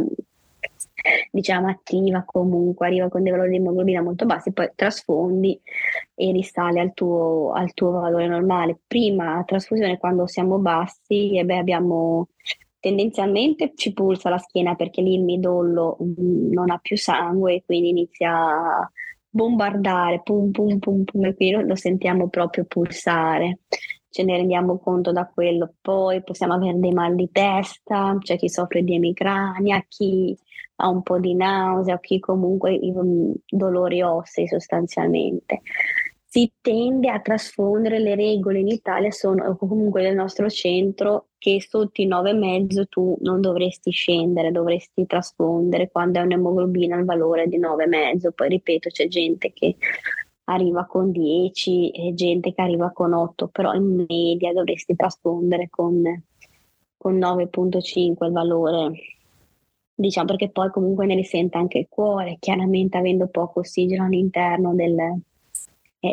diciamo 1.31 1.67
attiva 1.67 2.24
comunque 2.25 2.88
arriva 2.88 3.10
con 3.10 3.22
dei 3.22 3.31
valori 3.31 3.51
di 3.51 3.57
emoglobina 3.57 4.01
molto 4.01 4.25
bassi 4.25 4.51
poi 4.51 4.72
trasfondi 4.74 5.60
e 6.15 6.31
risale 6.31 6.79
al 6.79 6.93
tuo, 6.93 7.51
al 7.51 7.74
tuo 7.74 7.91
valore 7.91 8.27
normale 8.27 8.79
prima 8.88 9.43
trasfusione 9.45 9.98
quando 9.98 10.25
siamo 10.27 10.57
bassi 10.57 11.38
e 11.38 11.43
beh, 11.45 11.57
abbiamo 11.57 12.29
tendenzialmente 12.85 13.71
ci 13.73 13.93
pulsa 13.93 14.29
la 14.29 14.37
schiena 14.37 14.75
perché 14.75 15.01
lì 15.01 15.15
il 15.15 15.23
midollo 15.23 15.97
mm, 16.03 16.51
non 16.51 16.69
ha 16.69 16.77
più 16.77 16.95
sangue 16.95 17.55
e 17.55 17.63
quindi 17.65 17.89
inizia 17.89 18.31
a 18.31 18.91
bombardare, 19.27 20.21
pum 20.21 20.51
pum 20.51 20.77
pum 20.77 21.03
pum, 21.03 21.25
e 21.25 21.33
qui 21.33 21.49
lo 21.49 21.75
sentiamo 21.75 22.29
proprio 22.29 22.65
pulsare. 22.65 23.61
Ce 24.07 24.23
ne 24.23 24.37
rendiamo 24.37 24.77
conto 24.77 25.11
da 25.11 25.25
quello. 25.25 25.73
Poi 25.81 26.21
possiamo 26.23 26.53
avere 26.53 26.79
dei 26.79 26.91
mal 26.91 27.15
di 27.15 27.27
testa, 27.31 28.15
c'è 28.19 28.37
chi 28.37 28.49
soffre 28.49 28.83
di 28.83 28.93
emicrania, 28.93 29.83
chi 29.87 30.37
ha 30.75 30.87
un 30.87 31.01
po' 31.01 31.17
di 31.19 31.33
nausea, 31.33 31.99
chi 31.99 32.19
comunque 32.19 32.79
mm, 32.79 33.31
dolori 33.49 34.03
ossei 34.03 34.47
sostanzialmente 34.47 35.61
si 36.35 36.51
tende 36.59 37.09
a 37.09 37.21
trasfondere 37.21 37.97
le 37.97 38.13
regole 38.13 38.59
in 38.59 38.67
Italia 38.67 39.09
sono 39.09 39.55
comunque 39.55 40.01
nel 40.01 40.15
nostro 40.15 40.49
centro 40.49 41.27
che 41.37 41.61
sotto 41.61 42.01
i 42.01 42.09
9,5 42.09 42.87
tu 42.89 43.15
non 43.21 43.39
dovresti 43.39 43.91
scendere, 43.91 44.51
dovresti 44.51 45.05
trasfondere 45.05 45.89
quando 45.89 46.19
è 46.19 46.23
un'emoglobina 46.23 46.97
il 46.97 47.05
valore 47.05 47.47
di 47.47 47.57
9,5. 47.57 48.33
Poi 48.35 48.49
ripeto, 48.49 48.89
c'è 48.89 49.07
gente 49.07 49.53
che 49.53 49.77
arriva 50.45 50.85
con 50.85 51.11
10 51.11 51.91
e 51.91 52.13
gente 52.13 52.53
che 52.53 52.61
arriva 52.61 52.91
con 52.91 53.13
8, 53.13 53.47
però 53.47 53.71
in 53.71 54.05
media 54.05 54.51
dovresti 54.51 54.93
trasfondere 54.93 55.69
con, 55.69 56.03
con 56.97 57.17
9,5 57.17 58.25
il 58.25 58.31
valore. 58.33 58.91
Diciamo 59.93 60.27
perché 60.27 60.49
poi 60.49 60.69
comunque 60.69 61.05
ne 61.05 61.15
risente 61.15 61.57
anche 61.57 61.77
il 61.77 61.87
cuore, 61.87 62.35
chiaramente 62.41 62.97
avendo 62.97 63.27
poco 63.27 63.61
ossigeno 63.61 64.03
all'interno 64.03 64.75
del, 64.75 65.21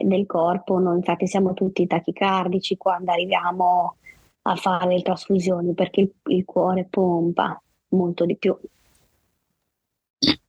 eh, 0.00 0.04
del 0.04 0.26
corpo. 0.26 0.78
Noi 0.78 0.96
infatti 0.96 1.26
siamo 1.26 1.54
tutti 1.54 1.86
tachicardici 1.86 2.76
quando 2.76 3.12
arriviamo 3.12 3.96
a 4.42 4.56
fare 4.56 4.94
le 4.94 5.02
trasfusioni 5.02 5.74
perché 5.74 6.00
il, 6.00 6.12
il 6.26 6.44
cuore 6.44 6.86
pompa 6.88 7.60
molto 7.88 8.24
di 8.24 8.36
più. 8.36 8.56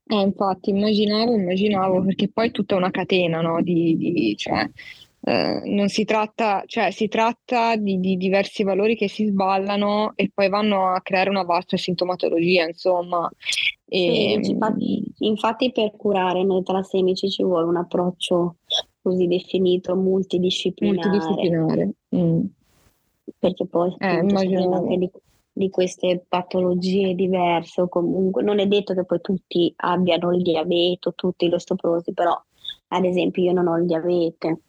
Eh, 0.05 0.21
infatti, 0.21 0.69
immaginavo, 0.69 1.33
immaginavo, 1.33 2.03
perché 2.03 2.29
poi 2.29 2.47
è 2.47 2.51
tutta 2.51 2.75
una 2.75 2.91
catena, 2.91 3.41
no? 3.41 3.61
Di, 3.61 3.95
di, 3.97 4.35
cioè, 4.37 4.69
eh, 5.21 5.61
non 5.65 5.87
si 5.87 6.03
tratta, 6.03 6.63
cioè, 6.65 6.91
si 6.91 7.07
tratta 7.07 7.75
di, 7.77 7.99
di, 7.99 8.17
diversi 8.17 8.63
valori 8.63 8.95
che 8.95 9.07
si 9.07 9.27
sballano 9.27 10.11
e 10.15 10.29
poi 10.33 10.49
vanno 10.49 10.87
a 10.87 11.01
creare 11.01 11.29
una 11.29 11.43
vasta 11.43 11.77
sintomatologia, 11.77 12.65
insomma. 12.67 13.31
E, 13.85 14.39
sì, 14.41 14.51
infatti, 14.51 15.03
infatti, 15.19 15.71
per 15.71 15.95
curare 15.95 16.43
noi 16.43 16.63
talassemici 16.63 17.29
ci 17.29 17.43
vuole 17.43 17.65
un 17.65 17.77
approccio 17.77 18.57
così 19.03 19.27
definito 19.27 19.95
multidisciplinare. 19.95 21.09
multidisciplinare. 21.09 21.91
Mm. 22.15 22.45
Perché 23.37 23.65
poi 23.67 23.93
eh, 23.99 24.07
anche 24.07 24.97
di, 24.97 25.11
di, 25.51 25.69
queste 25.69 26.25
patologie 26.27 27.13
diverse 27.13 27.81
o 27.81 27.89
comunque 27.89 28.41
non 28.41 28.59
è 28.59 28.67
detto 28.67 28.93
che 28.93 29.05
poi 29.05 29.21
tutti 29.21 29.71
abbiano 29.77 30.33
il 30.33 30.41
diabete 30.41 31.11
tutti 31.15 31.49
l'osteoporosi, 31.49 32.13
però 32.13 32.41
ad 32.87 33.05
esempio 33.05 33.43
io 33.43 33.53
non 33.53 33.67
ho 33.67 33.77
il 33.77 33.85
diabete, 33.85 34.61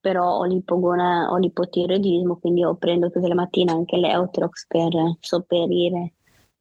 però 0.00 0.38
ho, 0.38 0.44
l'ipogona, 0.44 1.30
ho 1.30 1.36
l'ipotiroidismo, 1.36 2.36
quindi 2.36 2.60
io 2.60 2.74
prendo 2.76 3.10
tutte 3.10 3.28
le 3.28 3.34
mattine 3.34 3.72
anche 3.72 3.96
l'Eutrox 3.96 4.66
per 4.66 4.92
sopperire 5.20 6.14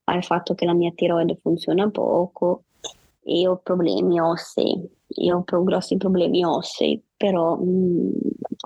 al 0.06 0.24
fatto 0.24 0.54
che 0.54 0.66
la 0.66 0.74
mia 0.74 0.92
tiroide 0.94 1.36
funziona 1.36 1.90
poco 1.90 2.64
e 3.24 3.48
ho 3.48 3.58
problemi 3.58 4.20
ossei. 4.20 4.97
Io 5.16 5.44
ho 5.50 5.64
grossi 5.64 5.98
problemi 5.98 6.44
ossei, 6.44 7.02
però 7.16 7.56
mh, 7.56 7.64
mm, 7.64 8.10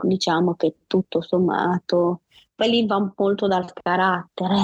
diciamo 0.03 0.55
che 0.55 0.75
tutto 0.87 1.21
sommato, 1.21 2.21
poi 2.55 2.69
lì 2.69 2.85
va 2.85 3.11
molto 3.15 3.47
dal 3.47 3.71
carattere, 3.73 4.55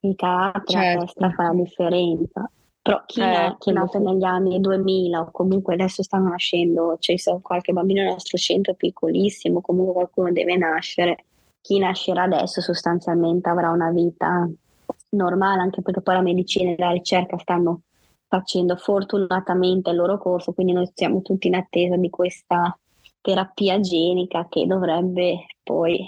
il 0.00 0.14
carattere 0.16 0.82
certo. 0.82 1.04
testa 1.04 1.30
fa 1.30 1.42
la 1.44 1.54
differenza. 1.54 2.50
Però 2.82 3.02
chi, 3.04 3.20
eh, 3.20 3.46
è, 3.46 3.56
chi 3.58 3.70
è 3.70 3.72
nato 3.72 3.98
negli 3.98 4.22
anni 4.22 4.60
2000 4.60 5.20
o 5.20 5.30
comunque 5.32 5.74
adesso 5.74 6.04
stanno 6.04 6.28
nascendo, 6.28 6.96
cioè, 7.00 7.16
qualche 7.42 7.72
bambino 7.72 8.02
nel 8.02 8.12
nostro 8.12 8.38
centro 8.38 8.74
piccolissimo, 8.74 9.60
comunque 9.60 9.94
qualcuno 9.94 10.30
deve 10.32 10.56
nascere. 10.56 11.24
Chi 11.60 11.78
nascerà 11.78 12.22
adesso 12.22 12.60
sostanzialmente 12.60 13.48
avrà 13.48 13.70
una 13.70 13.90
vita 13.90 14.48
normale, 15.10 15.62
anche 15.62 15.82
perché 15.82 16.00
poi 16.00 16.14
la 16.14 16.22
medicina 16.22 16.70
e 16.70 16.76
la 16.78 16.90
ricerca 16.90 17.38
stanno 17.38 17.82
facendo 18.36 18.76
fortunatamente 18.76 19.90
il 19.90 19.96
loro 19.96 20.18
corso, 20.18 20.52
quindi 20.52 20.72
noi 20.72 20.90
siamo 20.94 21.22
tutti 21.22 21.46
in 21.46 21.54
attesa 21.54 21.96
di 21.96 22.10
questa 22.10 22.76
terapia 23.20 23.80
genica 23.80 24.46
che 24.48 24.66
dovrebbe 24.66 25.46
poi 25.62 26.06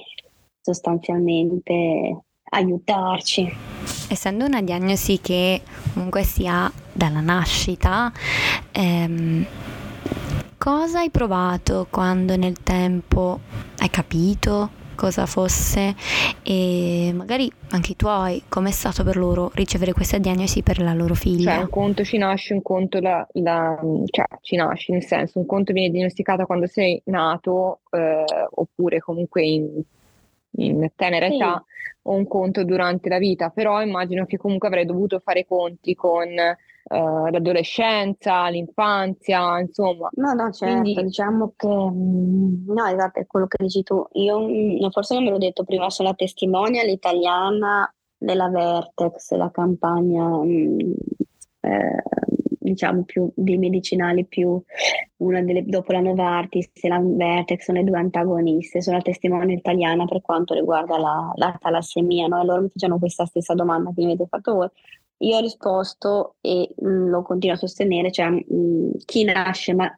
sostanzialmente 0.61 2.25
aiutarci. 2.51 3.51
Essendo 4.11 4.45
una 4.45 4.63
diagnosi 4.63 5.21
che 5.21 5.63
comunque 5.93 6.23
si 6.23 6.47
ha 6.47 6.71
dalla 6.93 7.21
nascita, 7.21 8.13
ehm, 8.73 9.47
cosa 10.57 11.01
hai 11.01 11.11
provato 11.11 11.87
quando 11.91 12.37
nel 12.37 12.63
tempo 12.63 13.41
hai 13.79 13.91
capito 13.91 14.78
cosa 14.99 15.27
fosse 15.27 15.95
e 16.43 17.13
magari 17.15 17.49
anche 17.71 17.93
i 17.93 17.97
tuoi, 17.97 18.43
com'è 18.49 18.73
stato 18.73 19.05
per 19.05 19.17
loro 19.17 19.53
ricevere 19.55 19.93
questa 19.93 20.19
diagnosi 20.19 20.63
per 20.65 20.81
la 20.81 20.93
loro 20.93 21.15
figlia? 21.15 21.53
Cioè, 21.53 21.63
un 21.63 21.71
conto 21.71 22.03
ci 22.03 22.19
nasce, 22.19 22.53
un 22.53 22.63
conto 22.63 22.99
la, 22.99 23.25
la, 23.35 23.79
cioè, 24.11 24.27
ci 24.41 24.57
nasce, 24.57 24.93
nel 24.93 25.05
senso, 25.05 25.39
un 25.39 25.47
conto 25.47 25.73
viene 25.73 25.91
diagnosticata 25.91 26.47
quando 26.47 26.67
sei 26.67 27.01
nato 27.05 27.83
eh, 27.91 28.25
oppure 28.51 28.99
comunque 28.99 29.45
in, 29.45 29.81
in 30.57 30.91
tenera 30.97 31.29
sì. 31.29 31.37
età 31.37 31.65
o 32.03 32.15
un 32.15 32.27
conto 32.27 32.65
durante 32.65 33.09
la 33.09 33.19
vita, 33.19 33.51
però 33.51 33.81
immagino 33.81 34.27
che 34.27 34.37
comunque 34.37 34.67
avrei 34.67 34.85
dovuto 34.85 35.21
fare 35.21 35.47
conti 35.47 35.95
con 35.95 36.29
uh, 36.89 37.27
l'adolescenza, 37.31 38.49
l'infanzia, 38.49 39.61
insomma. 39.61 40.09
No, 40.13 40.33
no, 40.33 40.51
certo, 40.51 40.81
Quindi... 40.81 41.03
diciamo 41.03 41.53
che 41.57 41.69
mm, 41.69 42.71
no, 42.71 42.87
esatto, 42.87 43.21
è 43.21 43.27
quello 43.27 43.47
che 43.47 43.63
dici 43.63 43.83
tu. 43.83 44.05
Io 44.13 44.41
mm, 44.41 44.89
forse 44.91 45.15
non 45.15 45.25
me 45.25 45.31
l'ho 45.31 45.39
detto 45.39 45.65
prima, 45.65 45.91
sono 45.91 46.09
la 46.09 46.15
testimonial 46.15 46.89
italiana 46.89 47.93
della 48.17 48.49
Vertex, 48.49 49.33
la 49.33 49.51
campagna 49.51 50.25
mm, 50.25 50.79
eh, 51.61 52.03
diciamo 52.69 53.05
più 53.05 53.31
dei 53.35 53.57
medicinali 53.57 54.27
più 54.27 54.61
una 55.19 55.43
delle, 55.43 55.65
dopo 55.65 55.93
la 55.93 56.01
Novartis 56.01 56.71
e 56.75 56.89
la 56.89 57.01
Vertex 57.03 57.65
sono 57.65 57.79
le 57.79 57.85
due 57.85 57.99
antagoniste, 57.99 58.83
sono 58.83 58.97
la 58.97 59.03
testimone 59.03 59.55
italiana 59.55 60.05
per 60.05 60.21
quanto 60.21 60.55
riguarda 60.55 60.99
la, 60.99 61.33
la 61.35 61.57
talassemia, 61.59 62.27
no? 62.27 62.41
e 62.41 62.45
loro 62.45 62.63
mi 62.63 62.69
facevano 62.69 62.99
questa 62.99 63.25
stessa 63.25 63.55
domanda 63.55 63.91
che 63.95 64.05
mi 64.05 64.13
avete 64.13 64.27
fatto 64.29 64.55
voi. 64.55 64.69
Io 65.19 65.37
ho 65.37 65.41
risposto 65.41 66.37
e 66.41 66.75
mm, 66.85 67.09
lo 67.09 67.23
continuo 67.23 67.57
a 67.57 67.59
sostenere, 67.59 68.11
cioè 68.11 68.29
mh, 68.31 68.45
mm, 68.53 68.91
chi 69.05 69.25
nasce, 69.25 69.75
ma 69.75 69.93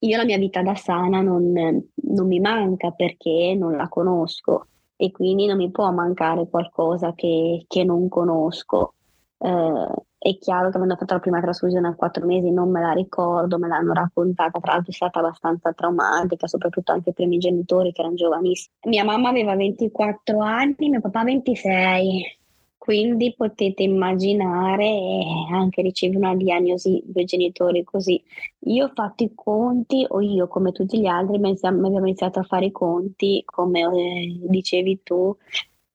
io 0.00 0.16
la 0.16 0.24
mia 0.24 0.38
vita 0.38 0.62
da 0.62 0.74
sana 0.74 1.20
non, 1.20 1.52
non 1.52 2.26
mi 2.26 2.40
manca 2.40 2.90
perché 2.90 3.54
non 3.58 3.76
la 3.76 3.88
conosco 3.88 4.66
e 4.96 5.10
quindi 5.10 5.46
non 5.46 5.56
mi 5.56 5.70
può 5.70 5.90
mancare 5.92 6.48
qualcosa 6.48 7.12
che, 7.14 7.64
che 7.66 7.84
non 7.84 8.08
conosco. 8.08 8.94
Eh, 9.38 9.88
è 10.18 10.38
chiaro 10.38 10.70
che 10.70 10.76
avendo 10.76 10.96
fatto 10.96 11.14
la 11.14 11.20
prima 11.20 11.40
trasfusione 11.40 11.88
a 11.88 11.94
quattro 11.94 12.26
mesi 12.26 12.50
non 12.50 12.70
me 12.70 12.80
la 12.80 12.92
ricordo, 12.92 13.58
me 13.58 13.68
l'hanno 13.68 13.92
raccontata, 13.92 14.58
tra 14.58 14.72
l'altro 14.72 14.90
è 14.90 14.94
stata 14.94 15.20
abbastanza 15.20 15.72
traumatica, 15.72 16.46
soprattutto 16.46 16.92
anche 16.92 17.12
per 17.12 17.24
i 17.24 17.28
miei 17.28 17.40
genitori 17.40 17.92
che 17.92 18.00
erano 18.00 18.16
giovanissimi. 18.16 18.74
Mia 18.86 19.04
mamma 19.04 19.28
aveva 19.28 19.54
24 19.54 20.40
anni, 20.40 20.88
mio 20.88 21.00
papà 21.00 21.22
26 21.22 22.38
quindi 22.86 23.34
potete 23.34 23.82
immaginare 23.82 24.84
eh, 24.84 25.24
anche 25.50 25.82
ricevere 25.82 26.18
una 26.18 26.36
diagnosi 26.36 27.02
due 27.04 27.24
genitori 27.24 27.82
così. 27.82 28.22
Io 28.66 28.84
ho 28.84 28.92
fatto 28.94 29.24
i 29.24 29.32
conti, 29.34 30.06
o 30.08 30.20
io 30.20 30.46
come 30.46 30.70
tutti 30.70 31.00
gli 31.00 31.06
altri 31.06 31.34
abbiamo 31.34 31.98
iniziato 32.06 32.38
a 32.38 32.44
fare 32.44 32.66
i 32.66 32.70
conti, 32.70 33.42
come 33.44 33.80
eh, 33.80 34.38
dicevi 34.48 35.00
tu, 35.02 35.36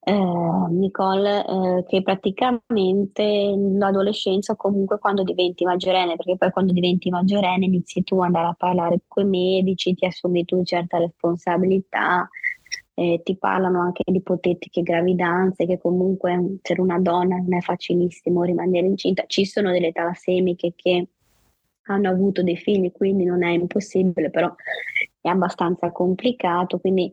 eh, 0.03 0.13
Nicole, 0.71 1.45
eh, 1.45 1.86
che 1.88 2.01
praticamente 2.01 3.53
l'adolescenza 3.55 4.57
comunque 4.57 5.00
quando 5.00 5.24
diventi 5.24 5.63
maggiorenne, 5.63 6.17
perché 6.17 6.36
poi 6.36 6.51
quando 6.51 6.74
diventi 6.74 7.10
maggiorenne 7.10 7.65
inizi 7.67 8.03
tu 8.03 8.17
ad 8.17 8.25
andare 8.25 8.48
a 8.48 8.55
parlare 8.57 9.00
con 9.07 9.24
i 9.24 9.29
medici, 9.29 9.93
ti 9.93 10.05
assumi 10.05 10.43
tu 10.43 10.62
certa 10.65 10.98
responsabilità, 10.98 12.27
eh, 13.01 13.22
ti 13.24 13.36
parlano 13.36 13.81
anche 13.81 14.03
di 14.05 14.17
ipotetiche 14.17 14.84
gravidanze, 14.84 15.65
che 15.65 15.79
comunque 15.79 16.60
per 16.62 16.79
una 16.79 17.00
donna 17.00 17.38
non 17.38 17.55
è 17.55 17.62
facilissimo 17.62 18.43
rimanere 18.43 18.86
incinta. 18.86 19.24
Ci 19.25 19.43
sono 19.46 19.72
delle 19.72 19.91
talassemiche 19.91 20.74
che 20.75 21.08
hanno 21.86 22.10
avuto 22.10 22.43
dei 22.43 22.58
figli, 22.58 22.91
quindi 22.91 23.24
non 23.25 23.43
è 23.43 23.50
impossibile, 23.50 24.29
però 24.29 24.53
è 25.20 25.29
abbastanza 25.29 25.91
complicato. 25.91 26.77
Quindi 26.77 27.12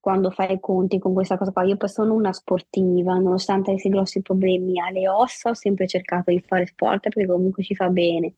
quando 0.00 0.30
fai 0.30 0.54
i 0.54 0.60
conti 0.60 0.98
con 0.98 1.12
questa 1.14 1.38
cosa 1.38 1.52
qua, 1.52 1.62
io 1.62 1.76
sono 1.86 2.14
una 2.14 2.32
sportiva, 2.32 3.14
nonostante 3.14 3.70
avessi 3.70 3.88
grossi 3.90 4.20
problemi 4.20 4.80
alle 4.80 5.08
ossa, 5.08 5.50
ho 5.50 5.54
sempre 5.54 5.86
cercato 5.86 6.32
di 6.32 6.40
fare 6.40 6.66
sport 6.66 7.10
perché 7.10 7.26
comunque 7.26 7.62
ci 7.62 7.76
fa 7.76 7.88
bene. 7.90 8.34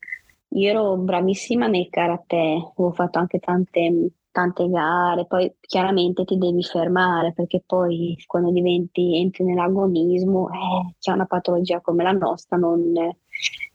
Io 0.54 0.68
ero 0.68 0.96
bravissima 0.98 1.66
nel 1.66 1.88
karate, 1.88 2.72
ho 2.74 2.92
fatto 2.92 3.18
anche 3.18 3.38
tante 3.38 4.10
tante 4.40 4.68
gare, 4.68 5.26
poi 5.26 5.52
chiaramente 5.60 6.24
ti 6.24 6.38
devi 6.38 6.62
fermare 6.62 7.32
perché 7.32 7.62
poi 7.64 8.16
quando 8.26 8.50
diventi, 8.50 9.18
entri 9.20 9.44
nell'agonismo, 9.44 10.48
eh, 10.48 10.94
c'è 10.98 11.12
una 11.12 11.26
patologia 11.26 11.80
come 11.80 12.02
la 12.02 12.12
nostra, 12.12 12.56
non, 12.56 12.92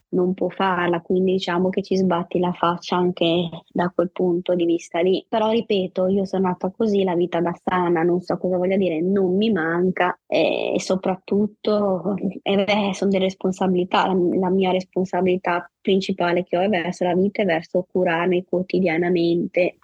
non 0.09 0.33
può 0.33 0.49
farla, 0.49 1.01
quindi 1.01 1.33
diciamo 1.33 1.69
che 1.69 1.83
ci 1.83 1.95
sbatti 1.95 2.39
la 2.39 2.53
faccia 2.53 2.95
anche 2.95 3.49
da 3.67 3.91
quel 3.93 4.09
punto 4.11 4.55
di 4.55 4.65
vista 4.65 5.01
lì. 5.01 5.23
Però 5.27 5.51
ripeto, 5.51 6.07
io 6.07 6.25
sono 6.25 6.47
nata 6.47 6.71
così, 6.71 7.03
la 7.03 7.15
vita 7.15 7.39
da 7.41 7.53
sana, 7.63 8.01
non 8.01 8.21
so 8.21 8.37
cosa 8.37 8.57
voglia 8.57 8.77
dire, 8.77 9.01
non 9.01 9.35
mi 9.35 9.51
manca 9.51 10.17
e 10.25 10.75
soprattutto 10.79 12.15
eh, 12.41 12.63
beh, 12.63 12.93
sono 12.93 13.11
delle 13.11 13.25
responsabilità, 13.25 14.07
la, 14.07 14.49
mia 14.49 14.71
responsabilità 14.71 15.69
principale 15.79 16.43
che 16.43 16.57
ho 16.57 16.61
è 16.61 16.69
verso 16.69 17.03
la 17.03 17.13
vita 17.13 17.41
e 17.43 17.45
verso 17.45 17.85
curarmi 17.91 18.45
quotidianamente 18.45 19.77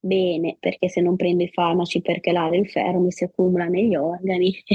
bene, 0.00 0.56
perché 0.58 0.88
se 0.88 1.00
non 1.00 1.16
prendo 1.16 1.42
i 1.42 1.48
farmaci 1.48 2.00
perché 2.00 2.32
l'area 2.32 2.60
il 2.60 2.68
ferro 2.68 3.00
mi 3.00 3.10
si 3.10 3.24
accumula 3.24 3.66
negli 3.66 3.96
organi 3.96 4.54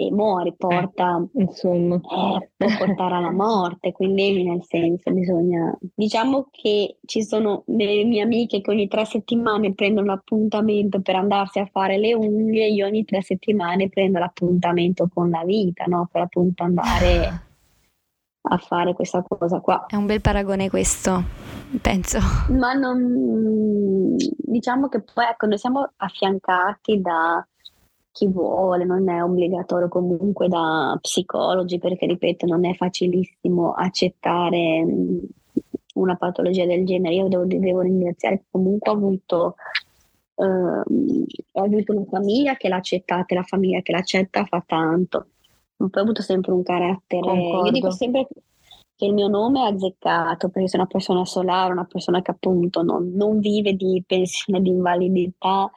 e 0.00 0.10
muori, 0.10 0.54
porta, 0.56 1.22
eh, 1.34 1.42
insomma, 1.42 1.96
eh, 1.96 2.50
può 2.56 2.68
portare 2.78 3.16
alla 3.16 3.30
morte, 3.30 3.92
quindi 3.92 4.42
nel 4.42 4.64
senso 4.64 5.10
bisogna, 5.10 5.76
diciamo 5.94 6.48
che 6.50 6.96
ci 7.04 7.22
sono 7.22 7.64
delle 7.66 8.04
mie 8.04 8.22
amiche 8.22 8.62
che 8.62 8.70
ogni 8.70 8.88
tre 8.88 9.04
settimane 9.04 9.74
prendono 9.74 10.06
l'appuntamento 10.06 11.02
per 11.02 11.16
andarsi 11.16 11.58
a 11.58 11.68
fare 11.70 11.98
le 11.98 12.14
unghie, 12.14 12.68
io 12.68 12.86
ogni 12.86 13.04
tre 13.04 13.20
settimane 13.20 13.90
prendo 13.90 14.18
l'appuntamento 14.18 15.06
con 15.12 15.28
la 15.28 15.44
vita, 15.44 15.84
no? 15.84 16.08
per 16.10 16.22
appunto 16.22 16.62
andare 16.62 17.48
a 18.42 18.56
fare 18.56 18.94
questa 18.94 19.22
cosa 19.22 19.60
qua. 19.60 19.84
È 19.86 19.96
un 19.96 20.06
bel 20.06 20.22
paragone 20.22 20.70
questo, 20.70 21.22
penso. 21.80 22.18
Ma 22.48 22.72
non 22.72 24.16
diciamo 24.16 24.88
che 24.88 25.02
poi 25.02 25.24
ecco, 25.30 25.46
noi 25.46 25.58
siamo 25.58 25.92
affiancati 25.96 27.00
da 27.00 27.46
chi 28.12 28.26
vuole, 28.26 28.84
non 28.84 29.08
è 29.08 29.22
obbligatorio 29.22 29.88
comunque 29.88 30.48
da 30.48 30.98
psicologi, 31.00 31.78
perché 31.78 32.06
ripeto, 32.06 32.46
non 32.46 32.64
è 32.64 32.74
facilissimo 32.74 33.72
accettare 33.72 34.84
una 35.94 36.16
patologia 36.16 36.66
del 36.66 36.84
genere. 36.84 37.14
Io 37.14 37.28
devo, 37.28 37.44
devo 37.44 37.80
ringraziare 37.80 38.44
comunque 38.50 38.90
ho 38.90 38.94
avuto 38.94 39.54
Uh, 40.40 40.82
ho 41.52 41.62
avuto 41.62 41.92
una 41.92 42.06
famiglia 42.08 42.56
che 42.56 42.70
l'ha 42.70 42.76
accettata 42.76 43.26
e 43.26 43.34
la 43.34 43.42
famiglia 43.42 43.82
che 43.82 43.92
l'accetta 43.92 44.46
fa 44.46 44.64
tanto 44.66 45.26
poi 45.88 46.02
ho 46.02 46.04
avuto 46.04 46.22
sempre 46.22 46.52
un 46.52 46.62
carattere. 46.62 47.22
Concordo. 47.22 47.66
Io 47.66 47.72
dico 47.72 47.90
sempre 47.90 48.26
che 48.26 48.40
il 49.06 49.14
mio 49.14 49.28
nome 49.28 49.60
è 49.62 49.72
azzeccato 49.72 50.48
perché 50.48 50.68
sono 50.68 50.82
una 50.82 50.92
persona 50.92 51.24
solare, 51.24 51.72
una 51.72 51.84
persona 51.84 52.22
che 52.22 52.30
appunto 52.30 52.82
non, 52.82 53.12
non 53.14 53.38
vive 53.40 53.74
di 53.74 54.02
pensione 54.06 54.60
di 54.60 54.70
invalidità, 54.70 55.70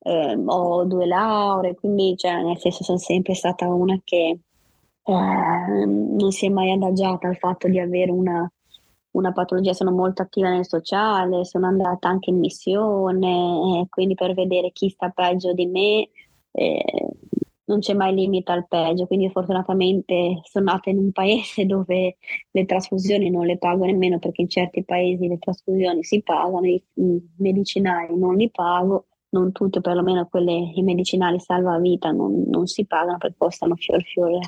eh, 0.00 0.40
ho 0.44 0.84
due 0.84 1.06
lauree, 1.06 1.74
quindi 1.74 2.16
cioè, 2.16 2.42
nel 2.42 2.58
senso 2.58 2.84
sono 2.84 2.98
sempre 2.98 3.34
stata 3.34 3.66
una 3.66 3.98
che 4.04 4.38
eh, 5.02 5.86
non 5.86 6.30
si 6.32 6.46
è 6.46 6.48
mai 6.48 6.72
adagiata 6.72 7.28
al 7.28 7.36
fatto 7.36 7.68
di 7.68 7.78
avere 7.78 8.10
una, 8.10 8.50
una 9.12 9.32
patologia, 9.32 9.72
sono 9.72 9.92
molto 9.92 10.22
attiva 10.22 10.50
nel 10.50 10.66
sociale, 10.66 11.44
sono 11.44 11.66
andata 11.66 12.08
anche 12.08 12.30
in 12.30 12.38
missione, 12.38 13.80
eh, 13.80 13.86
quindi 13.88 14.14
per 14.14 14.34
vedere 14.34 14.72
chi 14.72 14.88
sta 14.88 15.10
peggio 15.10 15.52
di 15.52 15.66
me. 15.66 16.08
Eh, 16.52 17.08
non 17.66 17.80
c'è 17.80 17.94
mai 17.94 18.14
limite 18.14 18.52
al 18.52 18.66
peggio, 18.66 19.06
quindi 19.06 19.30
fortunatamente 19.30 20.40
sono 20.42 20.66
nata 20.66 20.90
in 20.90 20.98
un 20.98 21.12
paese 21.12 21.64
dove 21.66 22.16
le 22.50 22.64
trasfusioni 22.64 23.30
non 23.30 23.46
le 23.46 23.58
pago 23.58 23.84
nemmeno 23.84 24.18
perché 24.18 24.42
in 24.42 24.48
certi 24.48 24.84
paesi 24.84 25.28
le 25.28 25.38
trasfusioni 25.38 26.02
si 26.02 26.22
pagano, 26.22 26.66
i, 26.66 26.82
medicinali 27.38 28.16
non 28.16 28.36
li 28.36 28.50
pago, 28.50 29.06
non 29.30 29.52
tutti, 29.52 29.80
perlomeno 29.80 30.26
quelle 30.28 30.52
i 30.52 30.82
medicinali 30.82 31.38
salvavita 31.38 32.10
non, 32.10 32.44
non 32.46 32.66
si 32.66 32.86
pagano 32.86 33.18
perché 33.18 33.36
costano 33.38 33.74
fior 33.74 34.02
fiore 34.02 34.40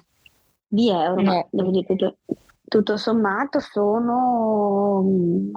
di 0.66 0.90
euro, 0.90 1.22
ma 1.22 1.46
devo 1.50 1.70
dire 1.70 1.86
tutto, 1.86 2.18
tutto 2.68 2.96
sommato 2.96 3.58
sono, 3.58 5.02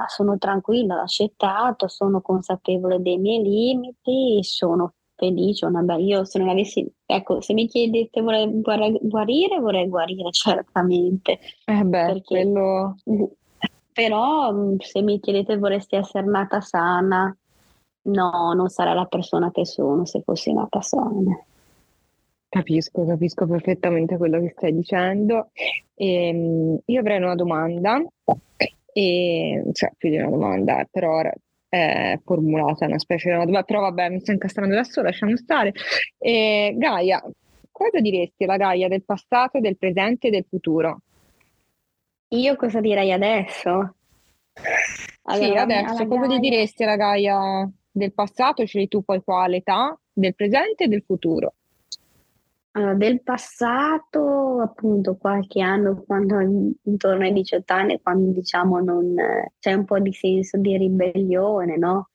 sono 0.07 0.37
tranquilla, 0.37 0.95
l'ho 0.95 1.01
accettato, 1.01 1.87
sono 1.87 2.21
consapevole 2.21 3.01
dei 3.01 3.17
miei 3.17 3.43
limiti, 3.43 4.39
sono 4.41 4.93
felice, 5.21 5.67
una 5.67 5.81
bella... 5.81 6.01
Io 6.01 6.25
se 6.25 6.39
non 6.39 6.49
avessi... 6.49 6.91
Ecco, 7.05 7.41
se 7.41 7.53
mi 7.53 7.67
chiedete 7.67 8.21
vorrei 8.21 8.99
guarire, 9.01 9.59
vorrei 9.59 9.87
guarire 9.87 10.31
certamente. 10.33 11.39
Eh 11.65 11.83
beh, 11.83 12.05
perché... 12.05 12.21
quello... 12.23 12.95
Però 13.93 14.51
mm, 14.51 14.77
se 14.79 15.01
mi 15.01 15.19
chiedete 15.19 15.57
vorresti 15.57 15.97
essere 15.97 16.25
nata 16.25 16.61
sana, 16.61 17.35
no, 18.03 18.53
non 18.53 18.69
sarà 18.69 18.93
la 18.93 19.05
persona 19.05 19.51
che 19.51 19.65
sono 19.65 20.05
se 20.05 20.21
fossi 20.21 20.53
nata 20.53 20.81
sana. 20.81 21.37
Capisco, 22.47 23.05
capisco 23.05 23.45
perfettamente 23.45 24.17
quello 24.17 24.39
che 24.39 24.53
stai 24.55 24.73
dicendo. 24.73 25.49
E, 25.93 26.27
ehm, 26.27 26.79
io 26.85 26.99
avrei 26.99 27.17
una 27.17 27.35
domanda, 27.35 28.01
e, 28.93 29.63
cioè 29.73 29.91
più 29.97 30.09
di 30.09 30.17
una 30.17 30.29
domanda, 30.29 30.87
però 30.89 31.21
è 31.71 32.19
formulata 32.25 32.85
una 32.85 32.99
specie 32.99 33.29
di 33.29 33.35
domanda, 33.35 33.63
però 33.63 33.79
vabbè, 33.79 34.09
mi 34.09 34.19
sto 34.19 34.33
incastrando 34.33 34.75
da 34.75 34.83
sola, 34.83 35.07
lasciamo 35.07 35.37
stare. 35.37 35.71
E, 36.17 36.73
Gaia, 36.75 37.23
cosa 37.71 38.01
diresti 38.01 38.43
alla 38.43 38.57
Gaia 38.57 38.89
del 38.89 39.03
passato, 39.05 39.61
del 39.61 39.77
presente 39.77 40.27
e 40.27 40.31
del 40.31 40.45
futuro? 40.49 40.99
Io 42.29 42.57
cosa 42.57 42.81
direi 42.81 43.13
adesso? 43.13 43.95
Allora, 45.23 45.45
sì, 45.45 45.55
adesso, 45.55 46.07
cosa 46.07 46.27
Gaia... 46.27 46.39
diresti 46.39 46.83
alla 46.83 46.97
Gaia 46.97 47.71
del 47.89 48.13
passato, 48.13 48.65
scegli 48.65 48.89
tu 48.89 49.01
poi 49.03 49.23
quale 49.23 49.57
età, 49.57 49.97
del 50.11 50.35
presente 50.35 50.83
e 50.83 50.87
del 50.89 51.03
futuro? 51.03 51.53
Allora, 52.73 52.93
del 52.93 53.21
passato, 53.21 54.61
appunto, 54.61 55.17
qualche 55.17 55.59
anno, 55.61 56.03
quando 56.05 56.39
intorno 56.83 57.23
ai 57.25 57.33
18 57.33 57.73
anni, 57.73 57.99
quando 58.01 58.31
diciamo 58.31 58.79
non 58.79 59.13
c'è 59.59 59.73
un 59.73 59.83
po' 59.83 59.99
di 59.99 60.13
senso 60.13 60.57
di 60.57 60.77
ribellione, 60.77 61.77
no? 61.77 62.11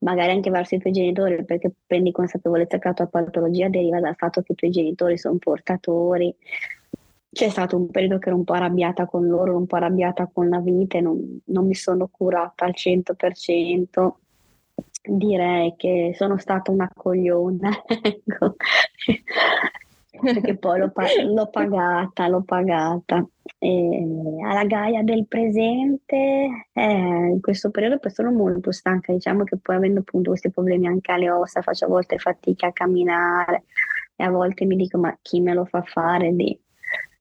Magari 0.00 0.32
anche 0.32 0.50
verso 0.50 0.74
i 0.74 0.78
tuoi 0.80 0.92
genitori, 0.92 1.42
perché 1.46 1.72
prendi 1.86 2.12
consapevolezza 2.12 2.78
che 2.78 2.88
la 2.88 2.94
tua 2.94 3.06
patologia 3.06 3.68
deriva 3.70 3.98
dal 3.98 4.16
fatto 4.16 4.42
che 4.42 4.52
i 4.52 4.54
tuoi 4.54 4.70
genitori 4.70 5.16
sono 5.16 5.38
portatori. 5.38 6.34
c'è 7.30 7.48
stato 7.48 7.76
un 7.76 7.90
periodo 7.90 8.18
che 8.18 8.28
ero 8.28 8.36
un 8.36 8.44
po' 8.44 8.52
arrabbiata 8.54 9.06
con 9.06 9.26
loro, 9.26 9.56
un 9.56 9.66
po' 9.66 9.76
arrabbiata 9.76 10.28
con 10.32 10.48
la 10.48 10.60
vita 10.60 10.98
e 10.98 11.00
non, 11.00 11.40
non 11.46 11.66
mi 11.66 11.74
sono 11.74 12.08
curata 12.08 12.64
al 12.66 12.74
100%. 12.74 14.16
Direi 15.08 15.74
che 15.76 16.12
sono 16.16 16.36
stata 16.38 16.70
una 16.70 16.90
cogliona, 16.94 17.70
ecco. 17.86 18.56
Perché 20.20 20.56
poi 20.56 20.78
l'ho, 20.78 20.92
l'ho, 21.32 21.48
pagata, 21.48 22.28
l'ho 22.28 22.42
pagata. 22.42 23.26
E 23.58 24.06
alla 24.44 24.64
Gaia 24.64 25.02
del 25.02 25.26
presente, 25.26 26.68
eh, 26.72 26.82
in 26.82 27.40
questo 27.40 27.70
periodo 27.70 27.98
poi 27.98 28.10
sono 28.10 28.30
molto 28.30 28.72
stanca, 28.72 29.12
diciamo 29.12 29.44
che 29.44 29.56
poi 29.56 29.76
avendo 29.76 30.00
appunto 30.00 30.30
questi 30.30 30.50
problemi 30.50 30.86
anche 30.86 31.12
alle 31.12 31.30
ossa, 31.30 31.62
faccio 31.62 31.86
a 31.86 31.88
volte 31.88 32.18
fatica 32.18 32.68
a 32.68 32.72
camminare 32.72 33.64
e 34.16 34.24
a 34.24 34.30
volte 34.30 34.64
mi 34.64 34.76
dico 34.76 34.98
ma 34.98 35.16
chi 35.22 35.40
me 35.40 35.54
lo 35.54 35.64
fa 35.64 35.82
fare 35.82 36.34
di, 36.34 36.58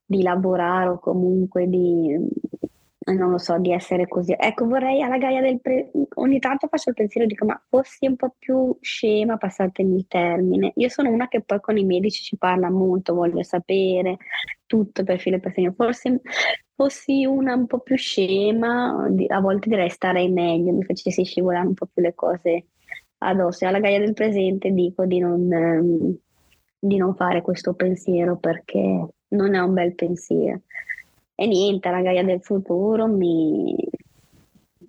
di 0.05 0.21
lavorare 0.21 0.89
o 0.89 0.99
comunque 0.99 1.67
di 1.67 2.17
non 3.13 3.29
lo 3.29 3.37
so, 3.37 3.59
di 3.59 3.71
essere 3.71 4.07
così. 4.07 4.33
Ecco, 4.37 4.65
vorrei 4.65 5.01
alla 5.03 5.17
Gaia 5.17 5.39
del 5.41 5.61
pre... 5.61 5.91
ogni 6.15 6.39
tanto 6.39 6.67
faccio 6.67 6.89
il 6.89 6.95
pensiero 6.95 7.25
e 7.25 7.29
dico, 7.29 7.45
ma 7.45 7.61
fossi 7.69 8.07
un 8.07 8.15
po' 8.15 8.33
più 8.37 8.75
scema, 8.81 9.37
passatemi 9.37 9.95
il 9.95 10.05
termine. 10.07 10.71
Io 10.75 10.89
sono 10.89 11.11
una 11.11 11.27
che 11.27 11.41
poi 11.41 11.59
con 11.59 11.77
i 11.77 11.85
medici 11.85 12.23
ci 12.23 12.37
parla 12.37 12.69
molto, 12.71 13.13
voglio 13.13 13.43
sapere 13.43 14.17
tutto 14.65 15.03
per 15.03 15.19
filo 15.19 15.35
e 15.35 15.39
per 15.39 15.53
segno. 15.53 15.73
Forse 15.75 16.21
fossi 16.73 17.25
una 17.25 17.53
un 17.53 17.67
po' 17.67 17.79
più 17.79 17.95
scema, 17.95 19.07
a 19.27 19.39
volte 19.39 19.69
direi 19.69 19.89
starei 19.89 20.31
meglio, 20.31 20.73
mi 20.73 20.83
facessi 20.83 21.23
scivolare 21.23 21.67
un 21.67 21.75
po' 21.75 21.85
più 21.85 22.01
le 22.01 22.15
cose 22.15 22.65
addosso. 23.19 23.65
E 23.65 23.67
alla 23.67 23.79
Gaia 23.79 23.99
del 23.99 24.13
presente 24.13 24.71
dico 24.71 25.05
di 25.05 25.19
non, 25.19 25.51
ehm, 25.53 26.17
di 26.79 26.97
non 26.97 27.15
fare 27.15 27.41
questo 27.43 27.75
pensiero 27.75 28.37
perché 28.37 29.07
non 29.27 29.53
è 29.53 29.59
un 29.59 29.73
bel 29.73 29.93
pensiero. 29.93 30.61
E 31.35 31.47
niente, 31.47 31.89
la 31.89 32.01
Gaia 32.01 32.23
del 32.23 32.41
futuro 32.41 33.07
mi... 33.07 33.75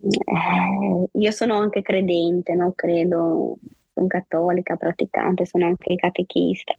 Eh, 0.01 1.09
io 1.13 1.31
sono 1.33 1.59
anche 1.59 1.83
credente, 1.83 2.55
no? 2.55 2.73
credo, 2.73 3.59
sono 3.93 4.07
cattolica, 4.07 4.77
praticante, 4.77 5.47
sono 5.47 5.67
anche 5.67 5.97
catechista. 5.97 6.75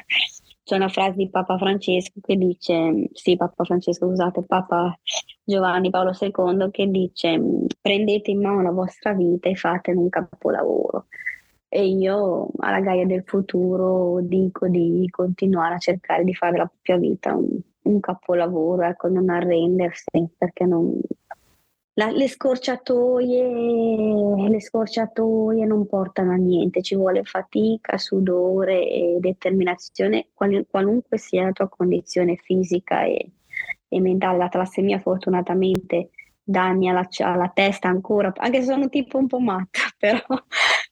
C'è 0.64 0.76
una 0.76 0.90
frase 0.90 1.18
di 1.18 1.30
Papa 1.30 1.58
Francesco 1.58 2.20
che 2.22 2.36
dice, 2.38 3.10
sì, 3.14 3.36
Papa 3.36 3.64
Francesco, 3.64 4.08
scusate, 4.08 4.44
Papa 4.44 4.98
Giovanni 5.44 5.90
Paolo 5.90 6.12
II 6.20 6.70
che 6.72 6.90
dice 6.90 7.42
prendete 7.80 8.32
in 8.32 8.42
mano 8.42 8.62
la 8.62 8.72
vostra 8.72 9.14
vita 9.14 9.48
e 9.48 9.56
fatene 9.56 9.98
un 9.98 10.10
capolavoro. 10.10 11.06
E 11.70 11.86
io 11.88 12.50
alla 12.58 12.82
Gaia 12.82 13.06
del 13.06 13.24
futuro 13.26 14.20
dico 14.22 14.68
di 14.68 15.08
continuare 15.10 15.76
a 15.76 15.80
cercare 15.80 16.26
di 16.26 16.34
fare 16.34 16.58
la 16.58 16.66
propria 16.66 16.98
vita 16.98 17.34
un, 17.34 17.60
un 17.88 18.00
capolavoro, 18.00 18.84
ecco, 18.84 19.08
non 19.08 19.30
arrendersi, 19.30 20.28
perché 20.38 20.66
non... 20.66 21.00
La, 21.94 22.12
le, 22.12 22.28
scorciatoie, 22.28 24.50
le 24.50 24.62
scorciatoie 24.62 25.66
non 25.66 25.88
portano 25.88 26.32
a 26.32 26.36
niente, 26.36 26.84
ci 26.84 26.96
vuole 26.96 27.24
fatica, 27.24 27.98
sudore 27.98 28.88
e 28.88 29.18
determinazione, 29.20 30.28
qual, 30.34 30.68
qualunque 30.70 31.18
sia 31.18 31.46
la 31.46 31.52
tua 31.54 31.68
condizione 31.68 32.36
fisica 32.36 33.04
e, 33.04 33.32
e 33.88 34.00
mentale. 34.00 34.38
La 34.38 34.48
talassemia 34.48 35.00
fortunatamente 35.00 36.12
danni 36.48 36.88
alla, 36.88 37.06
alla, 37.20 37.52
testa 37.54 37.90
ancora, 37.90 38.32
anche 38.38 38.62
se 38.62 38.72
sono 38.72 38.88
tipo 38.88 39.18
un 39.18 39.28
po' 39.28 39.40
matta, 39.40 39.82
però 39.98 40.24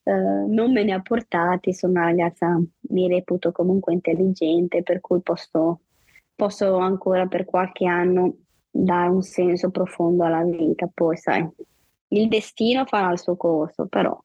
eh, 0.02 0.12
non 0.12 0.72
me 0.72 0.84
ne 0.84 0.92
ha 0.92 1.00
portati, 1.00 1.72
sono 1.72 1.92
una 1.92 2.04
ragazza, 2.04 2.60
mi 2.90 3.08
reputo 3.08 3.52
comunque 3.52 3.94
intelligente, 3.94 4.82
per 4.82 5.00
cui 5.00 5.20
posso 5.22 5.80
posso 6.36 6.76
ancora 6.76 7.26
per 7.26 7.46
qualche 7.46 7.86
anno 7.86 8.34
dare 8.70 9.08
un 9.08 9.22
senso 9.22 9.70
profondo 9.70 10.24
alla 10.24 10.44
vita. 10.44 10.88
Poi, 10.92 11.16
sai, 11.16 11.48
il 12.08 12.28
destino 12.28 12.84
farà 12.84 13.10
il 13.10 13.18
suo 13.18 13.36
corso, 13.36 13.86
però. 13.86 14.16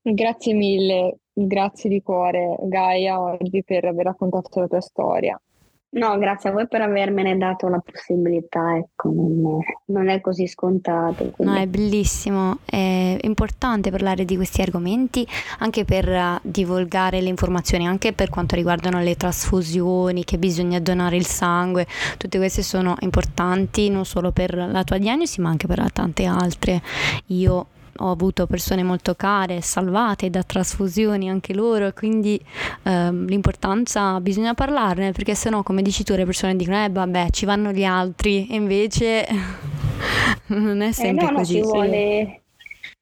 Grazie 0.00 0.54
mille, 0.54 1.18
grazie 1.32 1.88
di 1.88 2.02
cuore 2.02 2.56
Gaia 2.62 3.20
oggi 3.20 3.62
per 3.64 3.84
aver 3.84 4.06
raccontato 4.06 4.60
la 4.60 4.66
tua 4.66 4.80
storia. 4.80 5.40
No, 5.90 6.18
grazie 6.18 6.50
a 6.50 6.52
voi 6.52 6.68
per 6.68 6.82
avermene 6.82 7.38
dato 7.38 7.66
la 7.68 7.82
possibilità, 7.82 8.76
ecco, 8.76 9.08
non 9.10 9.58
è, 9.62 9.74
non 9.86 10.08
è 10.08 10.20
così 10.20 10.46
scontato. 10.46 11.30
Quindi. 11.30 11.54
No, 11.54 11.58
è 11.58 11.66
bellissimo, 11.66 12.58
è 12.66 13.16
importante 13.22 13.90
parlare 13.90 14.26
di 14.26 14.36
questi 14.36 14.60
argomenti 14.60 15.26
anche 15.60 15.86
per 15.86 16.06
uh, 16.06 16.38
divulgare 16.42 17.22
le 17.22 17.30
informazioni, 17.30 17.86
anche 17.86 18.12
per 18.12 18.28
quanto 18.28 18.54
riguardano 18.54 19.00
le 19.00 19.16
trasfusioni, 19.16 20.24
che 20.24 20.36
bisogna 20.36 20.78
donare 20.78 21.16
il 21.16 21.26
sangue, 21.26 21.86
tutte 22.18 22.36
queste 22.36 22.62
sono 22.62 22.94
importanti 23.00 23.88
non 23.88 24.04
solo 24.04 24.30
per 24.30 24.54
la 24.54 24.84
tua 24.84 24.98
diagnosi 24.98 25.40
ma 25.40 25.48
anche 25.48 25.66
per 25.66 25.90
tante 25.90 26.26
altre. 26.26 26.82
Io 27.28 27.66
ho 27.98 28.10
avuto 28.10 28.46
persone 28.46 28.82
molto 28.82 29.14
care, 29.14 29.60
salvate 29.60 30.30
da 30.30 30.42
trasfusioni 30.42 31.28
anche 31.28 31.54
loro, 31.54 31.92
quindi 31.92 32.40
ehm, 32.84 33.26
l'importanza 33.26 34.20
bisogna 34.20 34.54
parlarne 34.54 35.12
perché 35.12 35.34
sennò 35.34 35.62
come 35.62 35.82
dici 35.82 36.04
tu 36.04 36.14
le 36.14 36.24
persone 36.24 36.56
dicono 36.56 36.84
eh 36.84 36.90
vabbè 36.90 37.30
ci 37.30 37.44
vanno 37.44 37.72
gli 37.72 37.84
altri 37.84 38.48
e 38.48 38.54
invece 38.54 39.26
non 40.48 40.80
è 40.80 40.92
sempre 40.92 41.26
eh 41.26 41.30
no, 41.30 41.36
così. 41.36 41.60
No, 41.60 41.66
vuole, 41.66 42.42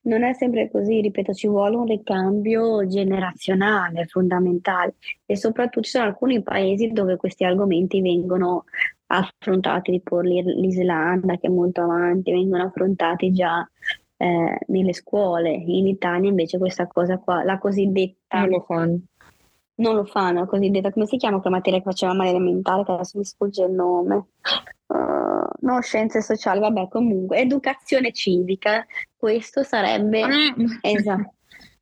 non 0.03 0.23
è 0.23 0.33
sempre 0.35 0.71
così, 0.71 1.01
ripeto, 1.01 1.35
ci 1.35 1.49
vuole 1.49 1.77
un 1.77 1.87
ricambio 1.87 2.87
generazionale 2.87 4.07
fondamentale 4.07 4.95
e 5.27 5.37
soprattutto 5.37 5.85
ci 5.85 5.91
sono 5.91 6.05
alcuni 6.05 6.43
paesi 6.43 6.89
dove 6.89 7.17
questi 7.17 7.45
argomenti 7.45 8.01
vengono 8.01 8.65
affrontati, 9.07 9.93
tipo 9.93 10.21
l'Islanda 10.21 11.37
che 11.37 11.47
è 11.47 11.51
molto 11.51 11.83
avanti, 11.83 12.33
vengono 12.33 12.65
affrontati 12.65 13.33
già 13.33 13.69
eh, 14.17 14.59
nelle 14.67 14.93
scuole. 14.93 15.51
In 15.51 15.87
Italia 15.87 16.29
invece 16.29 16.59
questa 16.59 16.87
cosa 16.87 17.19
qua, 17.19 17.45
la 17.45 17.59
cosiddetta... 17.59 18.41
Non 18.41 18.49
lo 18.49 18.61
fanno. 18.61 18.99
Non 19.79 19.95
lo 19.95 20.05
fanno, 20.05 20.41
la 20.41 20.47
cosiddetta, 20.47 20.91
come 20.91 21.07
si 21.07 21.17
chiama 21.19 21.41
quella 21.41 21.57
materia 21.57 21.81
che 21.81 21.85
facevamo 21.85 22.23
all'elementare, 22.23 22.85
che 22.85 22.93
adesso 22.93 23.19
mi 23.19 23.25
sfugge 23.25 23.65
il 23.65 23.73
nome. 23.73 24.15
Uh, 24.87 25.49
no, 25.61 25.81
scienze 25.83 26.23
sociali, 26.23 26.61
vabbè, 26.61 26.89
comunque, 26.89 27.39
educazione 27.39 28.13
civica, 28.13 28.87
questo 29.17 29.63
sarebbe... 29.63 30.23
Esatto. 30.81 31.33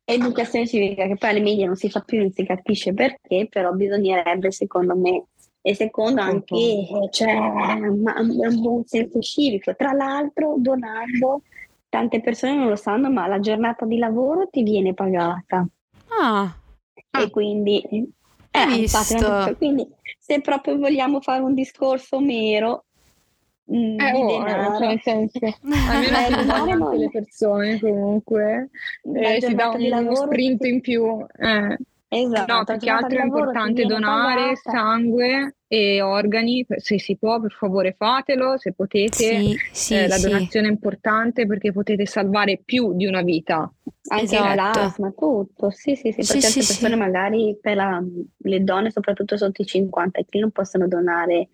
Educazione 0.03 0.67
civica, 0.67 1.07
che 1.07 1.15
poi 1.15 1.29
alle 1.29 1.39
medie 1.39 1.65
non 1.65 1.77
si 1.77 1.89
fa 1.89 2.01
più, 2.01 2.19
non 2.19 2.31
si 2.31 2.45
capisce 2.45 2.93
perché, 2.93 3.47
però 3.49 3.71
bisognerebbe, 3.71 4.51
secondo 4.51 4.95
me, 4.95 5.23
e 5.63 5.73
secondo 5.73 6.21
anche 6.21 6.85
cioè, 7.09 7.33
un 7.33 8.61
buon 8.61 8.83
senso 8.85 9.19
civico. 9.19 9.73
Tra 9.75 9.93
l'altro, 9.93 10.57
donando 10.59 11.41
tante 11.95 12.19
persone 12.19 12.55
non 12.55 12.67
lo 12.67 12.75
sanno, 12.75 13.09
ma 13.09 13.25
la 13.25 13.39
giornata 13.39 13.85
di 13.85 13.97
lavoro 13.97 14.49
ti 14.49 14.63
viene 14.63 14.93
pagata. 14.93 15.65
Ah. 16.19 16.53
E 16.93 17.03
ah. 17.11 17.29
quindi... 17.29 17.81
Eh, 18.51 18.75
infatti, 18.75 19.55
quindi 19.55 19.87
se 20.17 20.41
proprio 20.41 20.77
vogliamo 20.77 21.21
fare 21.21 21.41
un 21.41 21.53
discorso 21.53 22.19
mero, 22.19 22.83
Mm, 23.73 23.99
eh, 23.99 24.13
oh, 24.13 24.27
denaro. 24.27 24.77
cioè 24.77 24.87
nel 24.89 25.01
senso, 25.01 25.39
almeno 26.53 26.91
eh, 26.91 26.97
le 26.97 27.09
persone 27.09 27.79
comunque 27.79 28.69
eh, 29.11 29.41
si 29.41 29.55
dà 29.55 29.69
un, 29.69 29.81
uno 29.81 30.15
sprint 30.15 30.63
in 30.65 30.81
più. 30.81 31.25
Eh. 31.35 31.75
Esatto. 32.17 32.53
No, 32.53 32.63
più 32.63 32.77
che 32.77 32.89
altro 32.89 33.19
è 33.19 33.23
importante 33.23 33.85
donare 33.85 34.53
pagata. 34.63 34.71
sangue 34.71 35.55
e 35.67 36.01
organi, 36.01 36.65
se 36.77 36.97
si 36.97 37.17
può 37.17 37.41
per 37.41 37.51
favore 37.51 37.95
fatelo, 37.97 38.57
se 38.57 38.71
potete, 38.71 39.41
sì, 39.41 39.57
sì, 39.71 39.95
eh, 39.95 40.07
la 40.07 40.15
sì. 40.15 40.29
donazione 40.29 40.67
è 40.67 40.71
importante 40.71 41.45
perché 41.45 41.73
potete 41.73 42.05
salvare 42.05 42.61
più 42.63 42.93
di 42.95 43.05
una 43.05 43.21
vita. 43.21 43.69
Anche 44.07 44.23
esatto. 44.23 44.47
il 44.47 44.71
plasma, 44.71 45.11
tutto, 45.11 45.71
sì 45.71 45.95
sì 45.95 46.11
sì, 46.11 46.21
perché 46.21 46.41
sì, 46.41 46.45
altre 46.45 46.61
persone 46.61 46.95
magari 46.95 47.57
per 47.59 47.75
la, 47.75 48.01
le 48.37 48.63
donne 48.63 48.91
soprattutto 48.91 49.35
sotto 49.35 49.61
i 49.61 49.65
50 49.65 50.21
chi 50.21 50.39
non 50.39 50.51
possono 50.51 50.87
donare 50.87 51.49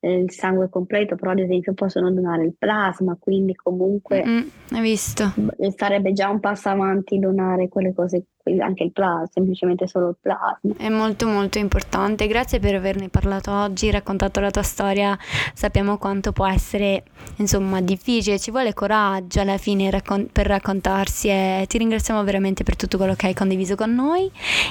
eh, 0.00 0.18
il 0.18 0.30
sangue 0.30 0.68
completo, 0.68 1.16
però 1.16 1.30
ad 1.32 1.38
esempio 1.40 1.72
possono 1.72 2.12
donare 2.12 2.44
il 2.44 2.54
plasma, 2.56 3.16
quindi 3.18 3.54
comunque 3.54 4.22
mm, 4.24 4.40
hai 4.72 4.82
visto. 4.82 5.32
sarebbe 5.74 6.12
già 6.12 6.28
un 6.28 6.40
passo 6.40 6.68
avanti 6.68 7.18
donare 7.18 7.68
quelle 7.68 7.94
cose 7.94 8.26
anche 8.60 8.84
il 8.84 8.92
plasma, 8.92 9.26
semplicemente 9.32 9.86
solo 9.86 10.10
il 10.10 10.16
plasma. 10.20 10.74
È 10.76 10.88
molto 10.88 11.26
molto 11.26 11.58
importante, 11.58 12.26
grazie 12.26 12.58
per 12.58 12.74
averne 12.74 13.08
parlato 13.08 13.52
oggi, 13.52 13.90
raccontato 13.90 14.40
la 14.40 14.50
tua 14.50 14.62
storia, 14.62 15.18
sappiamo 15.54 15.98
quanto 15.98 16.32
può 16.32 16.46
essere 16.46 17.04
insomma 17.36 17.80
difficile, 17.80 18.38
ci 18.38 18.50
vuole 18.50 18.74
coraggio 18.74 19.40
alla 19.40 19.58
fine 19.58 19.90
raccon- 19.90 20.28
per 20.30 20.46
raccontarsi 20.46 21.28
e 21.28 21.64
ti 21.68 21.78
ringraziamo 21.78 22.22
veramente 22.24 22.64
per 22.64 22.76
tutto 22.76 22.96
quello 22.96 23.14
che 23.14 23.26
hai 23.26 23.34
condiviso 23.34 23.74
con 23.74 23.94
noi. 23.94 24.30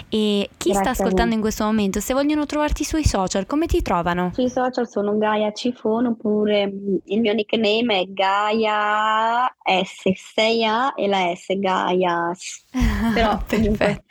E 0.09 0.49
chi 0.57 0.71
grazie 0.71 0.93
sta 0.93 1.03
ascoltando 1.03 1.33
in 1.33 1.41
questo 1.41 1.63
momento, 1.63 1.99
se 1.99 2.13
vogliono 2.13 2.45
trovarti 2.45 2.83
sui 2.83 3.05
social, 3.05 3.45
come 3.45 3.65
ti 3.65 3.81
trovano? 3.81 4.31
Sui 4.33 4.49
social 4.49 4.88
sono 4.88 5.17
Gaia 5.17 5.51
Cifone 5.51 6.09
oppure 6.09 6.67
mm, 6.67 6.95
il 7.05 7.19
mio 7.21 7.33
nickname 7.33 8.01
è 8.01 8.05
Gaia 8.07 9.53
S6A 9.65 10.93
e 10.95 11.07
la 11.07 11.33
S 11.36 11.57
Gaia, 11.57 12.31
però 13.13 13.39
Perfetto. 13.71 14.04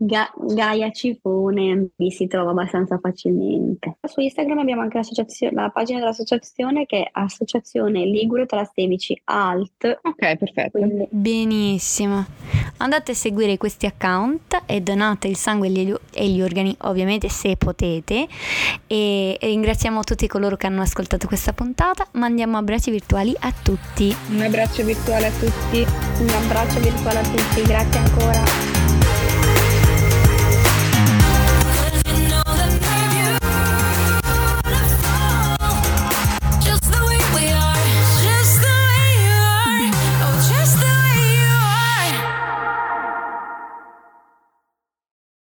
Ga- 0.00 0.32
Gaia 0.36 0.92
Cifone 0.92 1.88
mi 1.96 2.12
si 2.12 2.28
trova 2.28 2.52
abbastanza 2.52 2.98
facilmente. 2.98 3.98
Su 4.02 4.20
Instagram 4.20 4.58
abbiamo 4.58 4.82
anche 4.82 5.00
la 5.50 5.70
pagina 5.70 5.98
dell'associazione 5.98 6.86
che 6.86 7.02
è 7.02 7.08
Associazione 7.10 8.04
Ligure 8.04 8.46
Trastemici 8.46 9.20
Alt. 9.24 9.98
Ok, 10.02 10.36
perfetto. 10.36 10.78
Quindi... 10.78 11.08
Benissimo. 11.10 12.24
Andate 12.76 13.10
a 13.10 13.14
seguire 13.14 13.56
questi 13.56 13.86
account 13.86 14.62
e 14.66 14.80
donate 14.82 15.26
il 15.26 15.36
sangue 15.36 15.66
e 16.12 16.28
gli 16.28 16.40
organi, 16.40 16.76
ovviamente 16.82 17.28
se 17.28 17.56
potete. 17.56 18.28
E 18.86 19.36
ringraziamo 19.40 20.04
tutti 20.04 20.28
coloro 20.28 20.54
che 20.54 20.68
hanno 20.68 20.82
ascoltato 20.82 21.26
questa 21.26 21.52
puntata. 21.52 22.06
Mandiamo 22.12 22.56
abbracci 22.56 22.92
virtuali 22.92 23.34
a 23.40 23.52
tutti. 23.64 24.14
Un 24.30 24.42
abbraccio 24.42 24.84
virtuale 24.84 25.26
a 25.26 25.32
tutti. 25.32 25.84
Un 26.20 26.28
abbraccio 26.28 26.78
virtuale 26.78 27.18
a 27.18 27.22
tutti. 27.22 27.62
Grazie 27.62 27.98
ancora. 27.98 28.77
Bye. 29.18 29.57